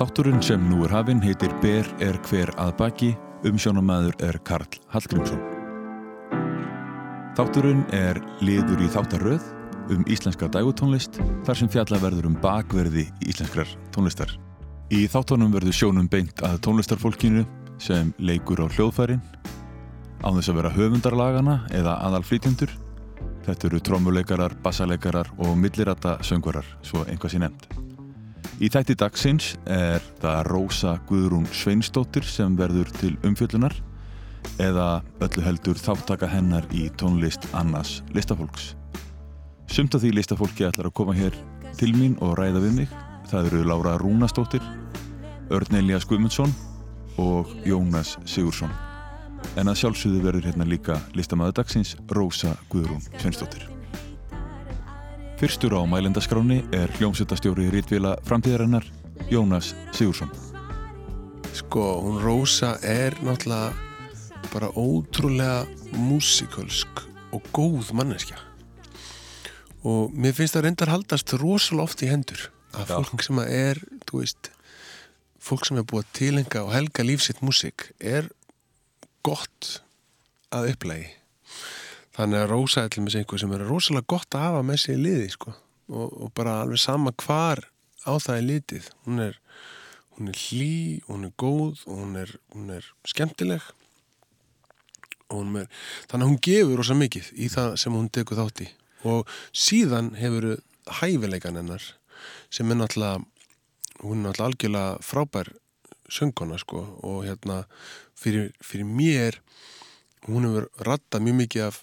Þátturinn 0.00 0.40
sem 0.40 0.62
nú 0.64 0.78
er 0.86 0.94
hafinn 0.94 1.18
heitir 1.20 1.52
Ber 1.60 1.84
er 2.00 2.16
hver 2.24 2.48
að 2.56 2.70
baki, 2.78 3.08
umsjónamæður 3.44 4.14
er 4.24 4.38
Karl 4.48 4.78
Hallgrímsson. 4.88 5.42
Þátturinn 7.36 7.82
er 7.92 8.16
liður 8.40 8.80
í 8.80 8.88
þáttaröð 8.94 9.44
um 9.92 10.06
íslenska 10.08 10.48
dægutónlist 10.54 11.18
þar 11.44 11.60
sem 11.60 11.68
fjalla 11.68 12.00
verður 12.00 12.30
um 12.30 12.38
bakverði 12.40 13.10
íslenskrar 13.28 13.68
tónlistar. 13.92 14.32
Í 14.88 15.04
þáttunum 15.04 15.52
verður 15.52 15.76
sjónum 15.76 16.08
beint 16.08 16.40
að 16.48 16.56
tónlistarfólkinu 16.64 17.44
sem 17.76 18.14
leikur 18.16 18.64
á 18.64 18.72
hljóðfærin 18.72 19.20
á 20.24 20.28
þess 20.32 20.48
að 20.48 20.62
vera 20.62 20.72
höfundarlagana 20.78 21.58
eða 21.76 21.98
aðalflýtjendur. 22.08 22.72
Þetta 23.44 23.68
eru 23.68 23.84
trómuleikarar, 23.84 24.56
bassaleikarar 24.64 25.28
og 25.36 25.52
millirata 25.60 26.16
söngvarar, 26.24 26.64
svo 26.80 27.04
einhvað 27.04 27.36
sé 27.36 27.44
nefnd. 27.44 27.79
Í 28.60 28.68
þætti 28.68 28.96
dagsins 29.00 29.54
er 29.64 30.02
það 30.20 30.42
Rósa 30.50 30.96
Guðrún 31.08 31.46
Sveinsdóttir 31.48 32.26
sem 32.28 32.56
verður 32.58 32.90
til 33.00 33.14
umfjöllunar 33.24 33.72
eða 34.60 35.00
öllu 35.24 35.44
heldur 35.44 35.80
þáttaka 35.80 36.28
hennar 36.28 36.66
í 36.76 36.88
tónlist 37.00 37.46
annars 37.56 38.00
listafólks. 38.16 38.74
Sumt 39.70 39.94
af 39.94 40.02
því 40.02 40.12
listafólki 40.18 40.66
ætlar 40.68 40.90
að 40.90 40.96
koma 41.00 41.16
hér 41.16 41.36
til 41.78 41.94
mín 41.96 42.18
og 42.20 42.36
ræða 42.40 42.64
við 42.66 42.76
mig. 42.82 42.94
Það 43.30 43.50
eru 43.52 43.64
Lára 43.70 43.96
Rúnastóttir, 44.02 44.64
Örn 45.54 45.80
Elias 45.80 46.04
Guðmundsson 46.10 46.52
og 47.22 47.52
Jónas 47.64 48.16
Sigursson. 48.26 48.72
En 49.56 49.70
að 49.70 49.84
sjálfsögðu 49.84 50.24
verður 50.26 50.50
hérna 50.50 50.68
líka 50.68 50.98
listamæðu 51.16 51.60
dagsins 51.62 51.96
Rósa 52.12 52.56
Guðrún 52.72 53.04
Sveinsdóttir. 53.16 53.69
Fyrstur 55.40 55.72
á 55.72 55.80
mælendaskráni 55.88 56.58
er 56.76 56.90
hljómsveitastjóri 56.98 57.70
Rítvila 57.72 58.10
framtíðarinnar 58.28 58.84
Jónas 59.32 59.70
Sigursson. 59.96 60.28
Sko, 61.56 61.84
hún 62.04 62.18
Rósa 62.20 62.74
er 62.84 63.16
náttúrulega 63.24 63.72
bara 64.52 64.68
ótrúlega 64.76 65.64
músikalsk 65.96 67.00
og 67.32 67.48
góð 67.56 67.88
manneskja 67.96 68.36
og 69.80 70.12
mér 70.12 70.36
finnst 70.36 70.58
það 70.58 70.66
reyndar 70.66 70.92
haldast 70.92 71.32
rosalega 71.40 71.88
oft 71.88 72.04
í 72.04 72.10
hendur 72.10 72.42
að 72.76 72.92
Já. 72.92 72.96
fólk 72.98 73.24
sem 73.24 73.40
að 73.40 73.54
er, 73.56 73.80
þú 74.04 74.20
veist 74.20 74.50
fólk 75.40 75.64
sem 75.64 75.80
er 75.80 75.88
búið 75.88 76.04
að 76.04 76.12
tilenga 76.20 76.66
og 76.66 76.74
helga 76.74 77.06
lífsitt 77.08 77.40
músik 77.40 77.88
er 77.96 78.28
gott 79.24 79.80
að 80.52 80.74
upplægi 80.74 81.08
þannig 82.20 82.42
að 82.42 82.50
Rósa 82.50 82.84
er 82.84 82.92
til 82.92 83.02
með 83.04 83.18
einhver 83.20 83.40
sem 83.40 83.52
er 83.56 83.66
rosalega 83.68 84.10
gott 84.12 84.36
að 84.36 84.46
hafa 84.46 84.62
með 84.66 84.80
sig 84.82 84.96
í 84.96 85.02
liði 85.02 85.28
sko. 85.34 85.54
og, 85.90 86.08
og 86.22 86.32
bara 86.36 86.60
alveg 86.62 86.80
sama 86.80 87.12
hvar 87.18 87.64
á 88.06 88.12
það 88.22 88.36
er 88.36 88.46
litið. 88.46 88.88
Hún 89.06 89.22
er, 89.24 89.38
hún 90.16 90.30
er 90.30 90.40
hlý, 90.46 91.00
hún 91.08 91.26
er 91.28 91.34
góð 91.40 91.84
og 91.86 92.02
hún 92.04 92.16
er, 92.20 92.34
hún 92.54 92.70
er 92.76 92.86
skemmtileg. 93.08 93.64
Og 95.30 95.42
hún 95.42 95.62
er, 95.62 95.70
þannig 96.10 96.26
að 96.26 96.30
hún 96.30 96.42
gefur 96.46 96.80
rosa 96.80 96.96
mikið 96.98 97.32
í 97.36 97.50
það 97.52 97.74
sem 97.82 97.96
hún 97.96 98.10
tekur 98.12 98.40
þátt 98.40 98.64
í. 98.66 98.68
Og 99.08 99.34
síðan 99.56 100.14
hefur 100.20 100.52
hæfileikan 101.00 101.58
hennar 101.60 101.84
sem 102.52 102.68
er 102.70 102.80
náttúrulega 102.80 103.24
hún 104.04 104.20
er 104.20 104.30
náttúrulega 104.30 104.48
algjörlega 104.48 105.04
frábær 105.04 105.52
söngkona 106.10 106.58
sko. 106.60 106.84
Og 107.06 107.24
hérna 107.26 107.64
fyrir, 108.18 108.50
fyrir 108.62 108.88
mér 108.88 109.40
hún 110.28 110.48
hefur 110.48 110.70
rattað 110.86 111.26
mjög 111.26 111.40
mikið 111.44 111.68
af 111.70 111.80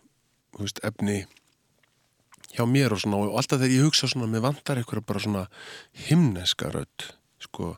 veist, 0.57 0.79
efni 0.87 1.25
hjá 2.55 2.63
mér 2.65 2.95
og 2.95 3.01
svona 3.03 3.19
og 3.25 3.37
alltaf 3.37 3.59
þegar 3.61 3.75
ég 3.75 3.85
hugsa 3.85 4.09
svona 4.09 4.29
með 4.31 4.45
vantar 4.47 4.79
eitthvað 4.79 5.05
bara 5.05 5.23
svona 5.23 5.45
himneska 6.07 6.71
rödd 6.73 7.09
sko, 7.43 7.75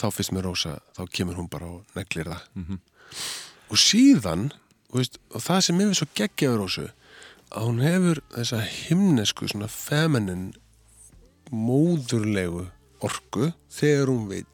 þá 0.00 0.06
fyrst 0.14 0.32
mér 0.32 0.46
rosa 0.48 0.78
þá 0.96 1.02
kemur 1.12 1.38
hún 1.40 1.50
bara 1.52 1.68
og 1.68 1.96
neglir 1.98 2.30
það. 2.30 2.42
Og 3.72 3.78
síðan 3.80 4.50
veist, 4.92 5.18
og 5.32 5.42
það 5.42 5.60
sem 5.66 5.80
ég 5.80 5.90
við 5.90 5.98
svo 6.00 6.08
geggjaður 6.14 6.62
rósu 6.62 6.88
að 7.52 7.66
hún 7.68 7.82
hefur 7.84 8.22
þessa 8.32 8.60
himnesku 8.64 9.48
svona 9.48 9.68
feminin 9.68 10.52
móðurlegu 11.52 12.68
orku 13.04 13.50
þegar 13.72 14.08
hún 14.12 14.28
vil 14.30 14.46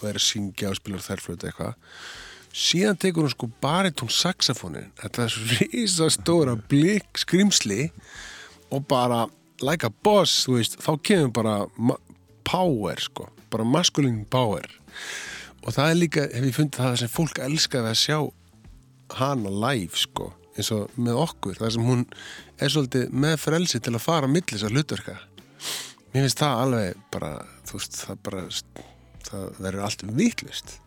og 0.00 0.04
er 0.10 0.18
að 0.20 0.26
syngja 0.26 0.70
og 0.70 0.78
spila 0.78 1.02
þærflötu 1.02 1.48
eitthvað 1.48 1.74
síðan 2.54 2.98
tekur 3.02 3.26
hún 3.26 3.32
sko 3.34 3.48
baritón 3.62 4.12
saxofónin 4.12 4.92
þetta 5.00 5.24
er 5.24 5.32
svo 5.34 5.58
risastóra 5.64 6.54
blik 6.70 7.18
skrimsli 7.18 7.88
og 8.70 8.86
bara 8.90 9.24
like 9.62 9.86
a 9.86 9.92
boss, 10.04 10.44
þú 10.46 10.58
veist, 10.58 10.78
þá 10.82 10.92
kemur 11.06 11.32
bara 11.34 11.56
power 12.46 13.00
sko, 13.00 13.28
bara 13.52 13.66
masculine 13.66 14.24
power. 14.30 14.66
Og 15.64 15.74
það 15.74 15.90
er 15.90 16.00
líka, 16.00 16.24
hef 16.28 16.48
ég 16.48 16.56
fundið 16.56 16.82
það 16.82 16.96
sem 17.00 17.12
fólk 17.12 17.40
elskaði 17.44 17.92
að 17.92 18.00
sjá 18.00 18.18
hana 19.20 19.52
live 19.64 20.00
sko, 20.00 20.30
eins 20.54 20.70
og 20.74 20.92
með 21.00 21.20
okkur 21.24 21.60
það 21.60 21.74
sem 21.76 21.88
hún 21.88 22.06
er 22.60 22.72
svolítið 22.72 23.18
með 23.24 23.36
frelsi 23.42 23.80
til 23.82 23.94
að 23.94 24.04
fara 24.04 24.28
á 24.28 24.34
milli 24.34 24.54
þessar 24.54 24.74
hlutverka. 24.74 25.18
Mér 26.12 26.26
finnst 26.26 26.42
það 26.42 26.62
alveg 26.64 27.04
bara 27.14 27.34
þú 27.66 27.78
veist, 27.78 28.00
það 28.04 28.24
bara 28.28 28.46
það 29.24 29.46
verður 29.64 29.86
allt 29.88 30.04
vitlust 30.14 30.78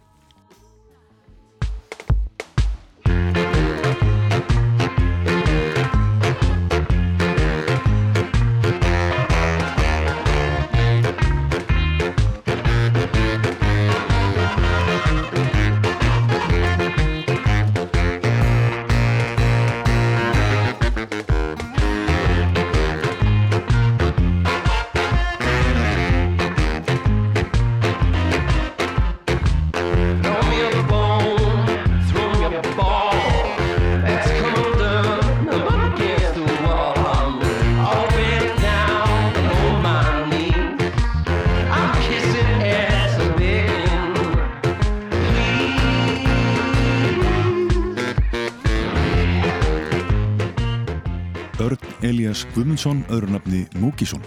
Guðmundsson, 52.57 53.03
öðru 53.13 53.35
nafni 53.35 53.59
Múkisson. 53.78 54.23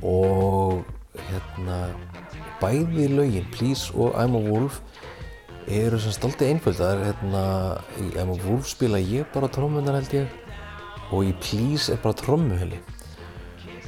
og 0.00 0.80
hérna 1.28 1.90
bæði 2.56 3.10
lögin 3.12 3.50
Please 3.52 3.92
og 3.92 4.16
I'm 4.16 4.32
a 4.38 4.40
Wolf 4.40 4.78
eru 5.68 5.98
sem 6.00 6.14
stolti 6.16 6.48
einföld 6.48 6.80
það 6.80 6.94
er 6.94 7.04
hérna 7.10 7.44
í 8.00 8.08
I'm 8.16 8.32
a 8.32 8.38
Wolf 8.46 8.72
spila 8.72 8.96
ég 8.96 9.28
bara 9.34 9.52
trómmunar 9.52 10.00
held 10.00 10.16
ég 10.22 10.32
og 11.12 11.28
í 11.28 11.36
Please 11.44 11.92
er 11.92 12.00
bara 12.00 12.16
trommuheli 12.16 12.80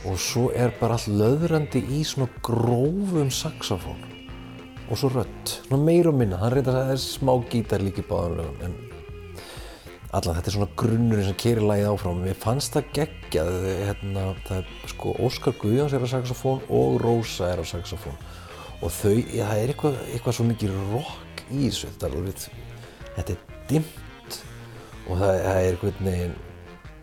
og 0.05 0.21
svo 0.21 0.50
er 0.53 0.77
bara 0.77 1.00
allt 1.00 1.09
löðrandi 1.09 1.81
í 1.97 2.05
svona 2.05 2.28
grófum 2.44 3.32
saxofón 3.32 4.05
og 4.91 4.99
svo 5.00 5.15
rödd, 5.16 5.56
svona 5.65 5.81
meir 5.81 6.12
og 6.12 6.21
minna 6.21 6.44
hann 6.44 6.59
reyndar 6.59 6.77
að 6.77 6.91
það 6.91 6.97
er 6.99 7.06
smá 7.09 7.38
gítar 7.49 7.88
líka 7.88 8.05
í 8.05 8.11
báðum 8.12 8.43
lögum 8.43 8.91
allan 10.12 10.37
þetta 10.37 10.50
er 10.50 10.56
svona 10.56 10.77
grunnurinn 10.77 11.28
sem 11.31 11.39
kerir 11.41 11.65
lagið 11.65 11.89
áfram. 11.89 12.21
Mér 12.21 12.39
fannst 12.41 12.77
það 12.77 12.93
geggjað 12.99 13.50
hérna, 13.89 14.25
það 14.47 14.61
er 14.61 14.93
sko 14.93 15.17
Óskar 15.25 15.56
Guðjóns 15.61 15.97
er 15.97 16.05
á 16.05 16.09
saxofón 16.12 16.62
og 16.69 17.00
Rósa 17.00 17.49
er 17.49 17.62
á 17.62 17.67
saxofón. 17.67 18.19
Og 18.83 18.93
þau, 18.93 19.17
já, 19.32 19.44
það 19.47 19.59
er 19.59 19.73
eitthvað, 19.73 19.99
eitthvað 20.12 20.38
svo 20.38 20.49
mikið 20.50 20.79
rock 20.93 21.44
í 21.49 21.64
þessu 21.64 21.91
þetta 21.93 22.09
er, 22.09 22.17
alveg, 22.19 22.47
þetta 23.17 23.37
er 23.37 23.61
dimmt 23.70 24.41
og 25.06 25.20
það, 25.20 25.37
það 25.47 25.61
er 25.61 25.69
eitthvað 25.70 26.03
neginn 26.09 26.41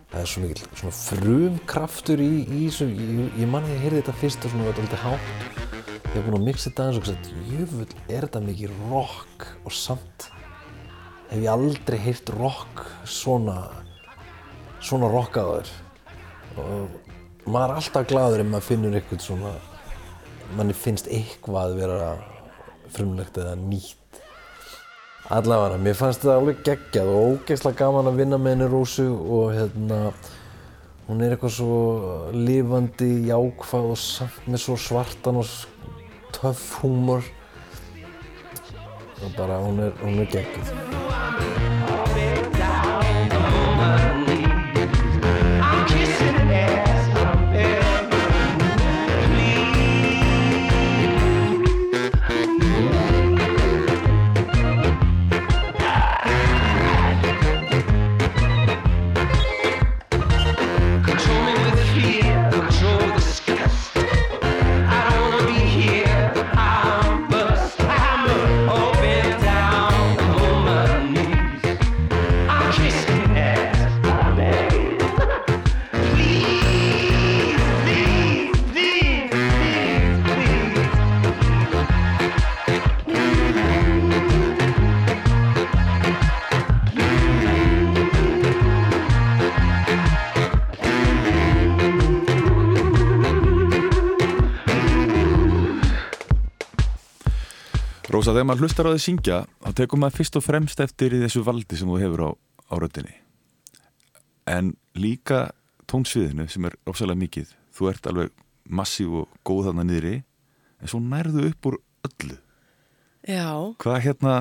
það 0.10 0.22
er 0.22 0.32
svo 0.32 0.44
mikið 0.44 0.64
svona 0.82 0.96
frumkraftur 0.98 2.24
í, 2.24 2.32
í 2.46 2.64
þessu, 2.68 2.90
ég, 2.90 3.22
ég 3.42 3.52
manni 3.52 3.70
að 3.70 3.76
ég 3.78 3.86
heyrði 3.86 4.02
þetta 4.04 4.18
fyrst 4.24 4.46
og 4.46 4.54
svona 4.54 4.70
þetta 4.70 4.86
alltaf 4.86 5.06
hátt. 5.06 5.64
Ég 6.10 6.16
hef 6.16 6.26
búin 6.26 6.40
að 6.40 6.46
mixa 6.48 6.70
þetta 6.70 6.86
aðeins 6.86 7.00
og 7.00 7.10
sagt, 7.10 7.32
jöfull 7.50 7.90
er 8.10 8.26
þetta 8.26 8.42
mikið 8.42 8.78
rock? 8.90 9.50
Og 9.70 9.76
samt 9.78 10.30
hef 11.30 11.38
ég 11.38 11.52
aldrei 11.52 12.00
heyrt 12.02 12.32
rock 12.38 12.86
svona 13.06 13.60
svona 14.80 15.10
rockaður 15.12 15.70
og 16.60 16.96
maður 17.46 17.74
er 17.74 17.80
alltaf 17.82 18.08
gladur 18.10 18.44
ef 18.44 18.50
maður 18.50 18.68
finnur 18.70 18.98
eitthvað 18.98 19.26
svona 19.26 19.54
manni 20.58 20.74
finnst 20.74 21.10
eitthvað 21.12 21.78
vera 21.78 22.12
frumlegt 22.94 23.38
eða 23.38 23.56
nýtt. 23.60 24.22
Allavega, 25.30 25.78
mér 25.78 25.98
fannst 25.98 26.24
það 26.26 26.40
alveg 26.40 26.62
geggjað 26.66 27.12
og 27.12 27.34
ógeðslega 27.36 27.78
gaman 27.84 28.10
að 28.10 28.22
vinna 28.24 28.40
með 28.42 28.56
henni 28.56 28.70
Rósu 28.72 29.06
og 29.14 29.52
hérna 29.54 30.00
hún 31.10 31.22
er 31.22 31.36
eitthvað 31.36 31.54
svo 31.60 31.76
lifandi, 32.34 33.12
jákvæð 33.30 33.92
og 33.94 34.02
samt 34.02 34.50
með 34.50 34.64
svo 34.66 34.80
svartan 34.82 35.44
og 35.44 35.54
töff 36.34 36.80
húmor. 36.82 37.22
Og 39.20 39.38
bara 39.38 39.62
hún 39.68 39.84
er, 39.86 39.94
hún 40.02 40.24
er 40.24 40.34
geggjuð 40.34 41.09
Rósa, 98.30 98.38
þegar 98.38 98.46
maður 98.46 98.62
hlustar 98.62 98.86
á 98.86 98.94
þið 98.94 99.00
syngja 99.02 99.38
þá 99.58 99.70
tekur 99.74 100.00
maður 100.00 100.16
fyrst 100.20 100.36
og 100.38 100.44
fremst 100.46 100.82
eftir 100.84 101.14
í 101.18 101.20
þessu 101.24 101.42
valdi 101.42 101.78
sem 101.80 101.90
þú 101.90 101.96
hefur 101.98 102.22
á, 102.22 102.30
á 102.70 102.74
röddinni. 102.78 103.16
En 104.46 104.68
líka 104.94 105.40
tónsviðinu 105.90 106.46
sem 106.46 106.68
er 106.70 106.76
ofsalega 106.86 107.18
mikið. 107.24 107.56
Þú 107.74 107.90
ert 107.90 108.10
alveg 108.12 108.36
massív 108.70 109.16
og 109.24 109.40
góð 109.42 109.72
þarna 109.72 109.88
niðri 109.90 110.14
en 110.78 110.92
svo 110.92 111.02
nærðu 111.02 111.48
upp 111.50 111.72
úr 111.72 111.80
öllu. 112.06 112.38
Já, 113.26 113.50
hvað 113.82 113.98
hérna 114.06 114.36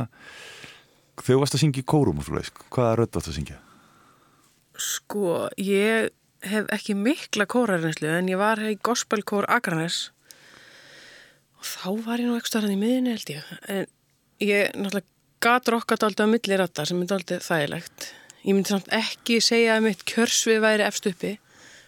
þegar 1.17 1.31
þú 1.31 1.41
varst 1.41 1.57
að 1.57 1.65
syngja 1.65 1.81
í 1.81 1.89
kórum 1.89 2.21
og 2.21 2.29
svo 2.29 2.37
leis 2.37 2.53
hvaða 2.69 2.93
rödd 3.01 3.17
varst 3.17 3.33
að 3.33 3.39
syngja? 3.41 3.59
sko, 4.79 5.49
ég 5.57 6.13
hef 6.45 6.69
ekki 6.77 6.95
mikla 6.95 7.49
kórarinslu 7.51 8.13
en 8.21 8.29
ég 8.31 8.39
var 8.39 8.61
í 8.63 8.77
gospelkór 8.85 9.49
Akranes 9.51 10.11
og 11.59 11.67
þá 11.67 11.91
var 12.07 12.23
ég 12.23 12.29
nú 12.29 12.39
ekki 12.39 12.53
starfinn 12.53 12.77
í 12.77 12.81
miðinni 12.81 13.15
held 13.17 13.33
ég. 13.35 13.51
En 13.69 13.87
ég 14.45 14.73
náttúrulega 14.79 15.07
gat 15.43 15.69
rokkat 15.71 16.07
alltaf 16.07 16.27
að 16.27 16.33
milli 16.35 16.59
rattar 16.59 16.89
sem 16.89 17.03
er 17.03 17.13
alltaf 17.15 17.45
þægilegt. 17.47 18.09
Ég 18.45 18.55
myndi 18.55 18.73
samt 18.73 18.89
ekki 18.95 19.41
segja 19.45 19.77
að 19.77 19.85
mitt 19.89 20.07
kjörsvið 20.09 20.63
væri 20.65 20.87
efst 20.87 21.11
uppi. 21.11 21.35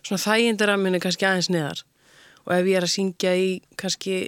Svona 0.02 0.22
þægindir 0.22 0.72
að 0.72 0.84
minni 0.84 1.00
kannski 1.02 1.26
aðeins 1.28 1.50
neðar. 1.52 1.82
Og 2.46 2.54
ef 2.56 2.68
ég 2.70 2.78
er 2.78 2.86
að 2.86 2.94
syngja 2.94 3.34
í 3.38 3.48
kannski 3.80 4.20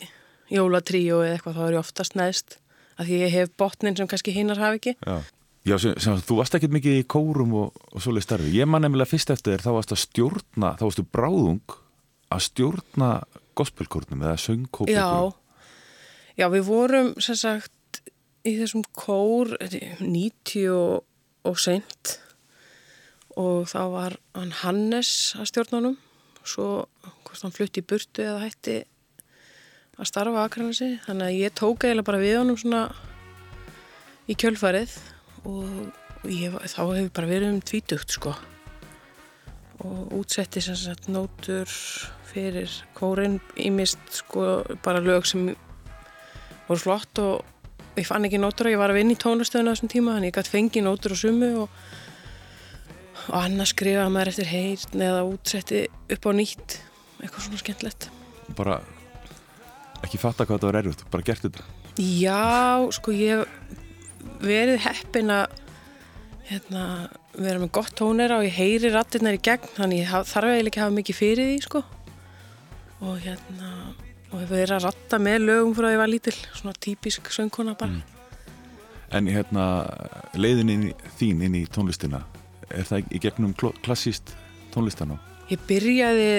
jólatríó 0.52 1.22
eða 1.24 1.36
eitthvað 1.36 1.58
þá 1.58 1.62
er 1.66 1.76
ég 1.76 1.82
oftast 1.82 2.18
neðst. 2.18 2.58
Af 2.98 3.08
því 3.08 3.22
ég 3.22 3.36
hef 3.36 3.54
botnin 3.58 3.96
sem 3.98 4.10
kannski 4.10 4.34
hinnar 4.34 4.60
hafa 4.60 4.78
ekki. 4.78 4.96
Já, 5.00 5.22
Já 5.62 5.76
sem, 5.78 5.94
sem, 6.02 6.18
þú 6.26 6.40
varst 6.40 6.56
ekkert 6.58 6.74
mikið 6.74 6.96
í 6.98 7.06
kórum 7.06 7.52
og, 7.54 7.76
og 7.94 8.02
svoleið 8.02 8.26
starfi. 8.26 8.50
Ég 8.56 8.66
man 8.66 8.82
nefnilega 8.82 9.12
fyrst 9.12 9.30
eftir 9.30 9.54
þér 9.54 9.62
þá 9.62 9.70
varst 9.76 9.94
að 9.94 10.00
stjórna, 10.02 10.72
þá 10.80 11.02
bráðung 11.14 11.76
að 12.32 12.44
stjórna 12.48 13.10
gospelkórnum 13.58 14.24
eða 14.24 14.40
söngkópum. 14.40 14.92
Já, 14.92 15.32
já, 16.38 16.46
við 16.52 16.66
vorum 16.68 17.12
sem 17.22 17.38
sagt 17.38 18.02
í 18.48 18.56
þessum 18.58 18.84
kór 18.96 19.54
90 20.00 20.68
og, 20.74 21.02
og 21.48 21.60
seint. 21.60 22.16
Og 23.40 23.68
þá 23.70 23.82
var 23.92 24.16
hann 24.36 24.52
Hannes 24.60 25.32
að 25.38 25.48
stjórna 25.52 25.80
honum 25.80 25.98
svo 26.42 26.84
hvort 27.22 27.44
hann 27.44 27.54
flutti 27.54 27.80
í 27.80 27.86
burtu 27.86 28.24
eða 28.24 28.42
hætti 28.42 28.80
að 29.96 30.08
starfa 30.08 30.42
aðkræðansi 30.42 30.88
þannig 31.06 31.28
að 31.28 31.38
ég 31.38 31.54
tók 31.56 31.86
eiginlega 31.86 32.08
bara 32.08 32.22
við 32.22 32.38
honum 32.40 32.58
svona 32.60 32.84
í 34.26 34.36
kjölfarið. 34.38 34.96
Og 35.48 36.30
ég, 36.30 36.54
þá 36.54 36.80
hefur 36.86 37.12
bara 37.14 37.30
verið 37.30 37.54
um 37.54 37.62
tvítugt 37.66 38.14
sko 38.14 38.34
og 39.82 40.14
útsetti 40.20 40.62
sem 40.64 40.78
sagt 40.78 41.08
nótur 41.12 41.70
fyrir 42.32 42.70
kórin 42.96 43.40
ímist 43.60 44.00
sko 44.22 44.62
bara 44.84 45.02
lög 45.02 45.26
sem 45.28 45.50
voru 46.68 46.80
flott 46.80 47.20
og 47.22 47.98
ég 47.98 48.08
fann 48.08 48.24
ekki 48.28 48.40
nótur 48.40 48.70
og 48.70 48.76
ég 48.76 48.80
var 48.80 48.94
að 48.94 49.02
vinna 49.02 49.16
í 49.16 49.20
tónastöðuna 49.20 49.74
þessum 49.74 49.92
tíma 49.92 50.16
þannig 50.16 50.32
ég 50.32 50.38
gæti 50.38 50.54
fengið 50.54 50.86
nótur 50.86 51.16
og 51.16 51.20
sumu 51.20 51.52
og, 51.64 51.76
og 53.28 53.36
annars 53.42 53.74
skrifaði 53.74 54.14
maður 54.14 54.32
eftir 54.32 54.50
heyrn 54.54 55.06
eða 55.10 55.28
útsetti 55.28 55.84
upp 56.16 56.26
á 56.26 56.30
nýtt 56.38 56.80
eitthvað 57.22 57.46
svona 57.46 57.62
skemmtilegt 57.62 58.10
Bara 58.56 58.80
ekki 60.02 60.20
fatta 60.20 60.46
hvað 60.46 60.58
þetta 60.58 60.70
var 60.70 60.78
erfitt, 60.80 61.04
bara 61.12 61.26
gert 61.26 61.46
þetta. 61.46 61.66
Já, 62.00 62.88
sko 62.96 63.14
ég 63.14 63.44
verið 64.42 64.80
heppin 64.86 65.32
að 65.32 65.58
hérna, 66.48 66.84
vera 67.36 67.60
með 67.62 67.72
gott 67.78 67.94
tónera 67.96 68.38
og 68.40 68.46
ég 68.46 68.56
heyri 68.56 68.92
rattirnar 68.92 69.38
í 69.38 69.42
gegn 69.42 69.70
þannig 69.76 70.02
ég 70.02 70.12
þarf 70.12 70.48
eiginlega 70.50 70.70
ekki 70.70 70.80
að 70.80 70.86
hafa 70.86 70.96
mikið 70.98 71.18
fyrir 71.18 71.50
því 71.50 71.58
sko. 71.66 71.82
Og 73.02 73.20
hérna 73.24 73.70
og 74.32 74.40
hef 74.40 74.52
verið 74.52 74.76
að 74.78 74.86
ratta 74.86 75.20
með 75.20 75.46
lögum 75.46 75.74
því 75.76 75.86
að 75.86 75.94
ég 75.94 76.00
var 76.00 76.10
lítil 76.10 76.34
svona 76.40 76.74
típisk 76.80 77.28
söngkona 77.34 77.74
bara. 77.78 78.00
En 79.12 79.28
hérna, 79.28 79.66
leiðin 80.40 80.92
þín 81.18 81.42
inn 81.44 81.58
í 81.58 81.66
tónlistina, 81.68 82.22
er 82.72 82.86
það 82.88 83.12
í 83.12 83.20
gegnum 83.20 83.52
klassíst 83.84 84.32
tónlistan 84.72 85.12
á? 85.12 85.16
Ég 85.52 85.60
byrjaði 85.68 86.30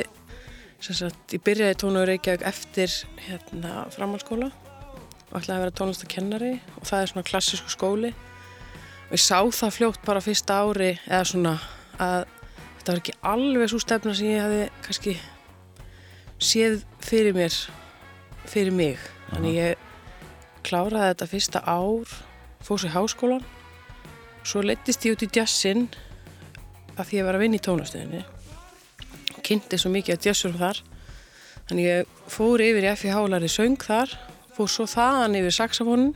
sagt, 0.81 1.35
ég 1.35 1.43
byrjaði 1.45 1.77
tónu 1.79 2.01
og 2.01 2.09
Reykjavík 2.09 2.45
eftir 2.49 2.91
hérna 3.27 3.85
framhalskóla 3.93 4.49
og 4.49 5.35
ætlaði 5.37 5.55
að 5.55 5.63
vera 5.63 5.75
tónlistakennari 5.79 6.53
og 6.79 6.87
það 6.89 7.03
er 7.03 7.11
svona 7.11 7.27
klassísku 7.29 7.71
skóli 7.71 8.11
og 9.09 9.15
ég 9.15 9.21
sá 9.21 9.39
það 9.43 9.75
fljótt 9.77 10.05
bara 10.05 10.23
fyrsta 10.23 10.59
ári 10.63 10.91
eða 11.05 11.23
svona 11.29 11.53
að 12.01 12.25
þetta 12.77 12.91
var 12.91 13.01
ekki 13.01 13.17
alveg 13.33 13.71
svo 13.71 13.79
stefna 13.83 14.15
sem 14.17 14.31
ég 14.31 14.43
hafi 14.43 14.61
kannski 14.85 15.15
séð 16.43 16.83
fyrir 17.03 17.35
mér 17.37 17.57
fyrir 18.49 18.75
mig. 18.75 18.99
Þannig 19.31 19.59
ég 19.59 19.89
kláraði 20.67 21.11
þetta 21.13 21.29
fyrsta 21.31 21.63
ár 21.63 22.15
fór 22.63 22.81
sér 22.81 22.95
háskólan 22.95 23.45
svo 24.43 24.63
leittist 24.63 25.05
ég 25.07 25.15
út 25.15 25.23
í 25.23 25.29
jazzin 25.31 25.87
að 26.97 27.07
því 27.07 27.19
ég 27.19 27.27
var 27.27 27.37
að 27.37 27.43
vinna 27.45 27.59
í 27.59 27.63
tónastöðinni. 27.63 28.23
Kynnti 29.43 29.79
svo 29.79 29.91
mikið 29.91 30.17
að 30.17 30.27
jazzurum 30.29 30.59
þar. 30.59 30.81
Þannig 31.69 31.87
ég 31.87 32.13
fór 32.31 32.63
yfir 32.63 32.85
í 32.85 32.91
F.I. 32.91 33.11
Hálari 33.15 33.49
söng 33.51 33.79
þar 33.81 34.11
fór 34.53 34.69
svo 34.69 34.85
þaðan 34.89 35.39
yfir 35.39 35.55
saxofónin 35.55 36.13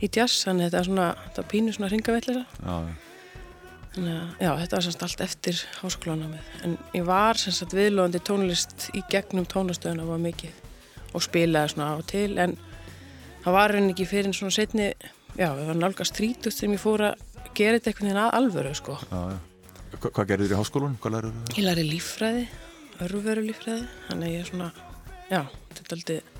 í 0.00 0.08
jazz 0.08 0.44
þannig 0.46 0.66
að 0.66 0.70
þetta 0.70 0.80
er 0.80 0.88
svona 0.88 1.06
þetta 1.26 1.42
er 1.42 1.48
pínu 1.50 1.76
svona 1.76 1.90
ringavellera 1.92 2.44
Já, 2.60 2.76
þannig 3.94 4.16
að 4.16 4.44
já, 4.46 4.50
þetta 4.62 4.76
var 4.76 4.86
semst 4.86 5.04
allt 5.06 5.22
eftir 5.26 5.62
háskólanámið. 5.80 6.50
En 6.64 6.76
ég 6.96 7.06
var 7.08 7.40
semst 7.40 7.76
viðlóðandi 7.76 8.22
tónlist 8.26 8.88
í 8.96 9.04
gegnum 9.12 9.48
tónastöðuna 9.50 10.08
var 10.08 10.22
mikið 10.22 11.14
og 11.16 11.24
spilaði 11.26 11.74
svona 11.74 11.92
á 11.94 11.98
til 12.06 12.38
en 12.38 12.56
það 13.44 13.56
var 13.56 13.76
henni 13.76 13.94
ekki 13.94 14.08
fyrir 14.08 14.36
svona 14.36 14.54
setni 14.54 14.92
já, 15.34 15.48
það 15.48 15.66
var 15.72 15.80
nálgast 15.80 16.16
þrítugt 16.18 16.56
sem 16.56 16.74
ég 16.74 16.82
fór 16.82 17.08
að 17.10 17.24
gera 17.56 17.78
þetta 17.78 17.90
einhvern 17.90 18.10
veginn 18.10 18.22
að 18.24 18.36
alvöru 18.40 18.74
sko. 18.78 18.98
Já, 19.10 19.20
já. 19.34 19.38
Hva, 19.90 20.10
hvað 20.16 20.28
gerðir 20.30 20.52
þér 20.52 20.54
í 20.54 20.60
háskólan? 20.60 20.98
Ég 21.56 21.64
læri 21.66 21.86
líffræði, 21.88 22.44
örveru 23.02 23.42
líffræði, 23.48 23.88
þannig 24.06 24.28
að 24.28 24.36
ég 24.36 24.44
er 24.44 24.52
svona, 24.52 24.68
já, 25.26 25.40
þetta 25.74 25.82
er 25.82 25.96
aldrei 25.98 26.39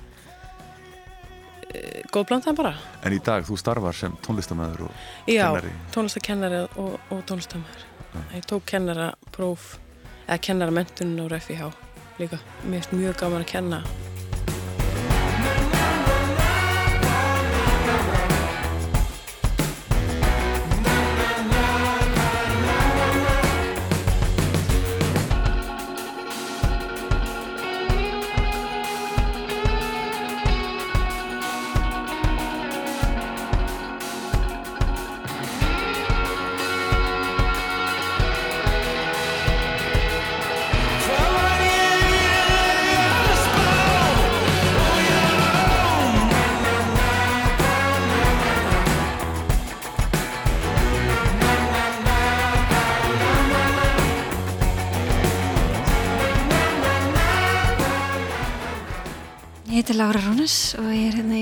góð 2.12 2.27
blandan 2.31 2.59
bara. 2.59 2.75
En 3.05 3.15
í 3.15 3.21
dag, 3.25 3.45
þú 3.47 3.59
starfar 3.61 3.97
sem 3.97 4.17
tónlistamæður 4.27 4.89
og 4.89 5.31
Já, 5.31 5.47
kennari. 5.47 5.73
tónlistakennari 5.95 6.62
og, 6.77 6.99
og 7.11 7.25
tónlistamæður. 7.31 7.87
Ég 8.35 8.47
tók 8.50 8.67
kennara 8.67 9.12
próf, 9.31 9.77
eða 10.27 10.41
kennara 10.43 10.75
mentunin 10.75 11.21
á 11.31 11.39
FIH 11.39 11.71
líka. 12.19 12.39
Mér 12.65 12.81
finnst 12.83 12.93
mjög 12.93 13.21
gaman 13.23 13.45
að 13.45 13.53
kenna. 13.55 13.85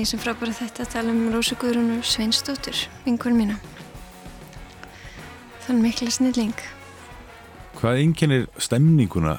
Þessum 0.09 0.23
frábæra 0.23 0.53
þetta 0.57 0.81
að 0.81 0.93
tala 0.95 1.11
um 1.13 1.25
Rósu 1.29 1.53
Guðrúnu 1.61 1.99
Sveinsdóttur, 2.01 2.79
vingur 3.03 3.29
mína. 3.29 3.59
Þann 5.67 5.83
mikla 5.83 6.09
snilling. 6.09 6.61
Hvað 7.77 7.99
einkennir 8.01 8.47
stemninguna 8.57 9.35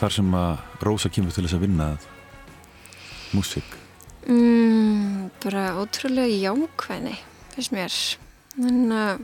þar 0.00 0.14
sem 0.16 0.32
að 0.34 0.80
Rósa 0.82 1.10
kemur 1.14 1.30
til 1.36 1.44
þess 1.44 1.54
að 1.54 1.62
vinna 1.62 1.86
músík? 3.30 3.76
Mm, 4.26 5.28
bara 5.44 5.76
ótrúlega 5.78 6.26
jákvæðni, 6.34 7.14
finnst 7.52 7.74
mér. 7.76 7.98
Þannig 8.56 8.96
að 8.96 9.20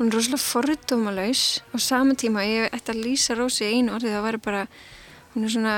hún 0.00 0.10
er 0.10 0.16
rosalega 0.16 0.42
forðdómalaus 0.42 1.44
á 1.70 1.76
sama 1.78 2.16
tíma 2.18 2.42
ég 2.48 2.74
ætti 2.74 2.96
að 2.96 3.04
lýsa 3.04 3.38
Rósi 3.38 3.68
í 3.68 3.78
einu 3.78 3.94
orði 3.94 4.10
það 4.10 4.26
væri 4.26 4.42
bara, 4.48 4.64
hún 5.36 5.46
er 5.46 5.54
svona 5.54 5.76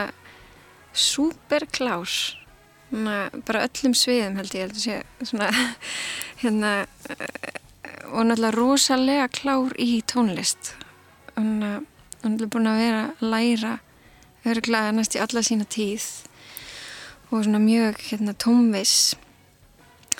superklár. 0.96 2.16
Svona, 2.94 3.16
bara 3.42 3.64
öllum 3.66 3.94
sviðum 3.98 4.36
held 4.38 4.52
ég 4.54 4.68
held 4.68 4.76
að 4.76 4.84
sé 4.84 5.26
svona 5.26 5.48
hérna 6.44 6.74
eh, 7.10 7.56
og 8.14 8.28
náttúrulega 8.28 8.54
rosalega 8.54 9.24
klár 9.34 9.74
í 9.82 9.98
tónlist. 10.06 10.76
Hún 11.34 11.56
er 11.58 11.80
náttúrulega 12.22 12.52
búin 12.54 12.70
að 12.70 12.82
vera 12.84 13.02
að 13.08 13.26
læra 13.32 13.72
örgulega 14.46 14.92
næst 14.94 15.16
í 15.16 15.22
alla 15.24 15.42
sína 15.42 15.66
tíð 15.66 16.06
og 17.32 17.42
svona 17.42 17.58
mjög 17.58 17.98
hérna, 18.12 18.34
tómvis 18.38 19.16